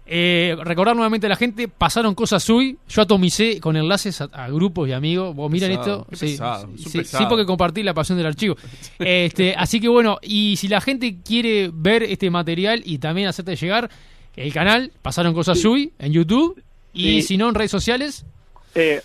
eh, 0.07 0.55
recordar 0.63 0.95
nuevamente 0.95 1.27
a 1.27 1.29
la 1.29 1.35
gente, 1.35 1.67
pasaron 1.67 2.15
cosas 2.15 2.49
hoy, 2.49 2.77
yo 2.87 3.01
atomicé 3.01 3.59
con 3.59 3.75
enlaces 3.75 4.21
a, 4.21 4.25
a 4.25 4.49
grupos 4.49 4.87
y 4.87 4.93
amigos, 4.93 5.35
vos 5.35 5.51
miren 5.51 5.71
Pesado, 5.77 6.07
esto, 6.09 6.15
sí, 6.15 6.25
pesado, 6.99 7.23
sí, 7.23 7.25
porque 7.29 7.45
compartí 7.45 7.83
la 7.83 7.93
pasión 7.93 8.17
del 8.17 8.27
archivo. 8.27 8.55
Este, 8.99 9.53
así 9.57 9.79
que 9.79 9.87
bueno, 9.89 10.17
y 10.21 10.55
si 10.57 10.67
la 10.67 10.81
gente 10.81 11.17
quiere 11.25 11.69
ver 11.73 12.03
este 12.03 12.29
material 12.29 12.81
y 12.85 12.97
también 12.99 13.27
hacerte 13.27 13.55
llegar 13.55 13.89
el 14.35 14.53
canal, 14.53 14.91
pasaron 15.01 15.33
cosas 15.33 15.63
hoy 15.65 15.91
en 15.99 16.13
YouTube. 16.13 16.61
Y 16.93 17.21
Sí. 17.21 17.21
si 17.23 17.37
no 17.37 17.49
en 17.49 17.55
redes 17.55 17.71
sociales, 17.71 18.25
Eh, 18.75 19.01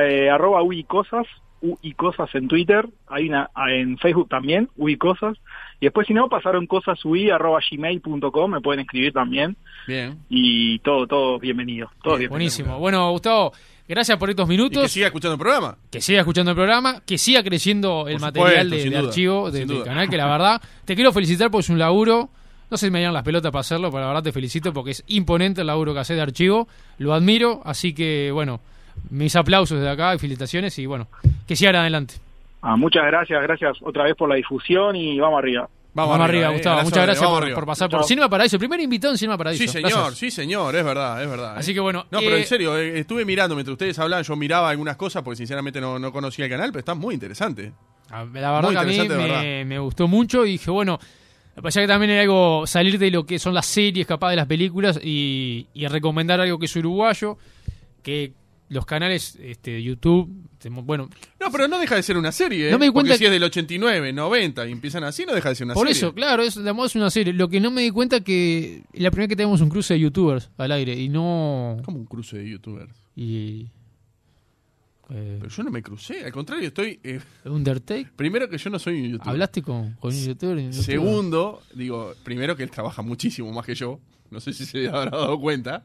eh, 0.00 0.30
arroba 0.30 0.62
uicosas, 0.62 1.26
uicosas 1.60 2.34
en 2.34 2.48
Twitter, 2.48 2.88
hay 3.08 3.28
una 3.28 3.50
en 3.68 3.98
Facebook 3.98 4.28
también, 4.28 4.68
uicosas. 4.76 5.36
Y 5.80 5.86
después 5.86 6.06
si 6.06 6.14
no, 6.14 6.28
pasaron 6.28 6.66
cosas 6.66 6.98
gmail.com, 7.04 8.50
me 8.50 8.60
pueden 8.60 8.80
escribir 8.80 9.12
también. 9.12 9.56
Bien. 9.86 10.18
Y 10.28 10.78
todo, 10.80 11.06
todo 11.06 11.38
bienvenido. 11.38 11.88
Todo 12.02 12.14
bienvenido. 12.16 12.30
buenísimo. 12.30 12.78
Bueno, 12.78 13.10
Gustavo, 13.12 13.52
gracias 13.88 14.16
por 14.18 14.30
estos 14.30 14.46
Y 14.46 14.50
minutos. 14.50 14.82
que 14.84 14.88
siga 14.88 15.06
escuchando 15.06 15.34
el 15.34 15.38
programa. 15.40 15.76
que 15.90 16.00
siga 16.00 16.20
escuchando 16.20 16.50
el 16.52 16.56
programa, 16.56 17.02
que 17.04 17.18
siga 17.18 17.42
creciendo 17.42 18.08
el 18.08 18.14
Por 18.14 18.20
material 18.22 18.66
supuesto, 18.66 18.74
de, 18.76 18.82
sin 18.82 18.90
de 18.92 18.96
duda, 18.98 19.08
archivo 19.08 19.50
de- 19.50 19.66
del 19.66 19.82
canal, 19.84 20.08
que 20.08 20.16
la 20.16 20.26
verdad 20.26 20.62
te 20.84 20.94
quiero 20.94 21.12
felicitar 21.12 21.50
porque 21.50 21.62
es 21.64 21.70
un 21.70 21.78
laburo. 21.78 22.30
No 22.68 22.76
sé 22.76 22.86
si 22.86 22.90
me 22.90 22.98
dieron 22.98 23.14
las 23.14 23.22
pelotas 23.22 23.52
para 23.52 23.60
hacerlo, 23.60 23.90
pero 23.90 24.00
la 24.00 24.08
verdad 24.08 24.22
te 24.24 24.32
felicito 24.32 24.72
porque 24.72 24.90
es 24.90 25.04
imponente 25.06 25.60
el 25.60 25.68
laburo 25.68 25.94
que 25.94 26.00
haces 26.00 26.16
de 26.16 26.22
archivo. 26.22 26.66
Lo 26.98 27.14
admiro, 27.14 27.60
así 27.64 27.92
que 27.94 28.30
bueno, 28.32 28.60
mis 29.10 29.36
aplausos 29.36 29.78
desde 29.78 29.90
acá 29.90 30.14
y 30.14 30.18
felicitaciones 30.18 30.76
y 30.80 30.86
bueno, 30.86 31.06
que 31.46 31.54
sigan 31.54 31.76
adelante. 31.76 32.14
Ah, 32.68 32.76
muchas 32.76 33.04
gracias, 33.06 33.40
gracias 33.40 33.76
otra 33.80 34.02
vez 34.02 34.16
por 34.16 34.28
la 34.28 34.34
difusión 34.34 34.96
y 34.96 35.20
vamos 35.20 35.38
arriba. 35.38 35.68
Vamos, 35.94 36.18
arriba, 36.18 36.48
eh, 36.48 36.52
Gustavo. 36.54 36.82
Muchas 36.82 37.04
gracias 37.04 37.30
por, 37.30 37.42
arriba. 37.44 37.54
por 37.54 37.64
pasar 37.66 37.88
por. 37.88 38.02
Cinema 38.04 38.28
Paraíso. 38.28 38.58
Primer 38.58 38.80
invitado 38.80 39.14
en 39.14 39.18
Cinema 39.18 39.38
Paraíso. 39.38 39.62
Sí, 39.62 39.68
señor, 39.68 39.92
Gracias. 39.92 40.18
sí, 40.18 40.30
señor, 40.32 40.74
es 40.74 40.84
verdad, 40.84 41.22
es 41.22 41.30
verdad. 41.30 41.56
Así 41.56 41.70
eh. 41.70 41.74
que 41.74 41.80
bueno, 41.80 42.06
No, 42.10 42.18
pero 42.18 42.34
eh, 42.34 42.40
en 42.40 42.44
serio, 42.44 42.76
eh, 42.76 42.98
estuve 42.98 43.24
mirando 43.24 43.54
mientras 43.54 43.74
ustedes 43.74 43.96
hablaban, 44.00 44.24
yo 44.24 44.34
miraba 44.34 44.68
algunas 44.68 44.96
cosas 44.96 45.22
porque 45.22 45.36
sinceramente 45.36 45.80
no, 45.80 46.00
no 46.00 46.10
conocía 46.10 46.46
el 46.46 46.50
canal, 46.50 46.70
pero 46.70 46.80
está 46.80 46.94
muy 46.96 47.14
interesante. 47.14 47.72
Ah, 48.10 48.26
La 48.34 48.50
verdad 48.50 48.62
Muy 48.62 48.72
que 48.72 48.78
a 48.78 48.82
mí 48.82 49.08
me, 49.08 49.64
me 49.64 49.78
gustó 49.78 50.08
mucho 50.08 50.44
y 50.44 50.52
dije, 50.52 50.70
bueno, 50.72 50.98
me 51.54 51.62
parecía 51.62 51.82
que 51.82 51.88
también 51.88 52.10
era 52.10 52.22
algo 52.22 52.66
salir 52.66 52.98
de 52.98 53.12
lo 53.12 53.24
que 53.24 53.38
son 53.38 53.54
las 53.54 53.66
series, 53.66 54.08
capaz 54.08 54.30
de 54.30 54.36
las 54.36 54.46
películas 54.46 55.00
y, 55.00 55.68
y 55.72 55.86
recomendar 55.86 56.40
algo 56.40 56.58
que 56.58 56.66
es 56.66 56.74
uruguayo, 56.76 57.38
que 58.02 58.32
los 58.68 58.84
canales 58.84 59.36
este, 59.40 59.72
de 59.72 59.82
YouTube, 59.82 60.28
bueno, 60.82 61.08
No, 61.40 61.52
pero 61.52 61.68
no 61.68 61.78
deja 61.78 61.94
de 61.94 62.02
ser 62.02 62.16
una 62.16 62.32
serie. 62.32 62.68
¿eh? 62.68 62.70
No 62.72 62.78
me 62.78 62.86
di 62.86 62.90
Porque 62.90 63.08
cuenta 63.10 63.18
si 63.18 63.24
es 63.24 63.30
del 63.30 63.42
89, 63.44 64.12
90 64.12 64.66
y 64.66 64.72
empiezan 64.72 65.04
así, 65.04 65.24
no 65.24 65.34
deja 65.34 65.50
de 65.50 65.54
ser 65.54 65.64
una 65.66 65.74
por 65.74 65.86
serie. 65.86 65.98
eso, 65.98 66.12
claro, 66.14 66.42
es, 66.42 66.56
la 66.56 66.72
moda 66.72 66.86
es 66.88 66.96
una 66.96 67.10
serie. 67.10 67.32
Lo 67.32 67.48
que 67.48 67.60
no 67.60 67.70
me 67.70 67.82
di 67.82 67.90
cuenta 67.90 68.20
que 68.20 68.82
la 68.94 69.10
primera 69.10 69.28
que 69.28 69.36
tenemos 69.36 69.60
un 69.60 69.68
cruce 69.68 69.94
de 69.94 70.00
YouTubers 70.00 70.50
al 70.56 70.72
aire 70.72 70.94
y 70.94 71.08
no... 71.08 71.76
Como 71.84 71.98
un 71.98 72.06
cruce 72.06 72.38
de 72.38 72.48
youtubers. 72.50 72.92
Y, 73.14 73.66
eh, 75.10 75.36
Pero 75.40 75.48
yo 75.48 75.62
no 75.62 75.70
me 75.70 75.82
crucé, 75.82 76.24
al 76.24 76.32
contrario, 76.32 76.66
estoy. 76.66 76.98
eh, 77.04 77.20
Undertake, 77.44 78.10
primero 78.16 78.48
que 78.48 78.58
yo 78.58 78.70
no 78.70 78.78
soy 78.80 79.00
un 79.02 79.08
youtuber. 79.12 79.28
¿hablaste 79.28 79.62
con, 79.62 79.92
con 79.94 80.12
un 80.12 80.20
YouTuber? 80.20 80.58
y 80.58 80.66
un 80.66 80.72
YouTuber? 80.72 80.84
Segundo, 80.84 81.62
digo, 81.74 82.12
primero 82.24 82.56
que 82.56 82.64
él 82.64 82.70
trabaja 82.70 83.02
muchísimo 83.02 83.52
más 83.52 83.64
que 83.64 83.76
yo. 83.76 84.00
No 84.30 84.40
sé 84.40 84.52
si 84.52 84.66
se 84.66 84.88
habrá 84.88 85.16
dado 85.16 85.38
cuenta. 85.38 85.84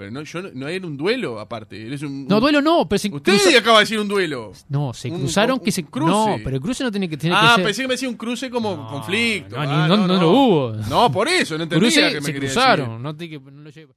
Pero 0.00 0.12
no, 0.12 0.22
yo 0.22 0.40
no, 0.40 0.48
no 0.54 0.66
era 0.66 0.86
un 0.86 0.96
duelo 0.96 1.38
aparte. 1.38 1.86
Eres 1.86 2.00
un, 2.00 2.26
No, 2.26 2.40
duelo 2.40 2.62
no, 2.62 2.88
pero 2.88 2.98
se 2.98 3.08
Usted 3.12 3.32
cruza- 3.34 3.58
acaba 3.58 3.80
de 3.80 3.82
decir 3.82 4.00
un 4.00 4.08
duelo. 4.08 4.50
No, 4.70 4.94
se 4.94 5.10
cruzaron 5.10 5.58
un 5.58 5.60
que 5.60 5.70
se... 5.70 5.84
cruce. 5.84 6.10
No, 6.10 6.38
pero 6.42 6.56
el 6.56 6.62
cruce 6.62 6.82
no 6.82 6.90
tiene 6.90 7.06
que 7.06 7.18
tener 7.18 7.36
Ah, 7.38 7.48
que 7.50 7.54
ser... 7.56 7.64
pensé 7.66 7.82
que 7.82 7.88
me 7.88 7.94
decía 7.94 8.08
un 8.08 8.14
cruce 8.16 8.48
como 8.48 8.76
No, 8.76 8.86
conflicto. 8.88 9.56
no, 9.56 9.60
Ah, 9.62 9.86
no- 9.88 10.06
no 10.06 10.16
lo 10.18 10.30
hubo. 10.30 10.72
No, 10.88 11.12
por 11.12 11.28
eso, 11.28 11.58
no 11.58 11.64
entendía 11.64 11.86
Cruce 11.90 12.08
que 12.14 12.20
me 12.22 12.26
se 12.26 12.34
cruzaron, 12.34 12.88
decir. 12.88 13.02
no, 13.02 13.14
te, 13.14 13.28
que, 13.28 13.38
no 13.40 13.60
lo 13.60 13.68
lleve- 13.70 13.92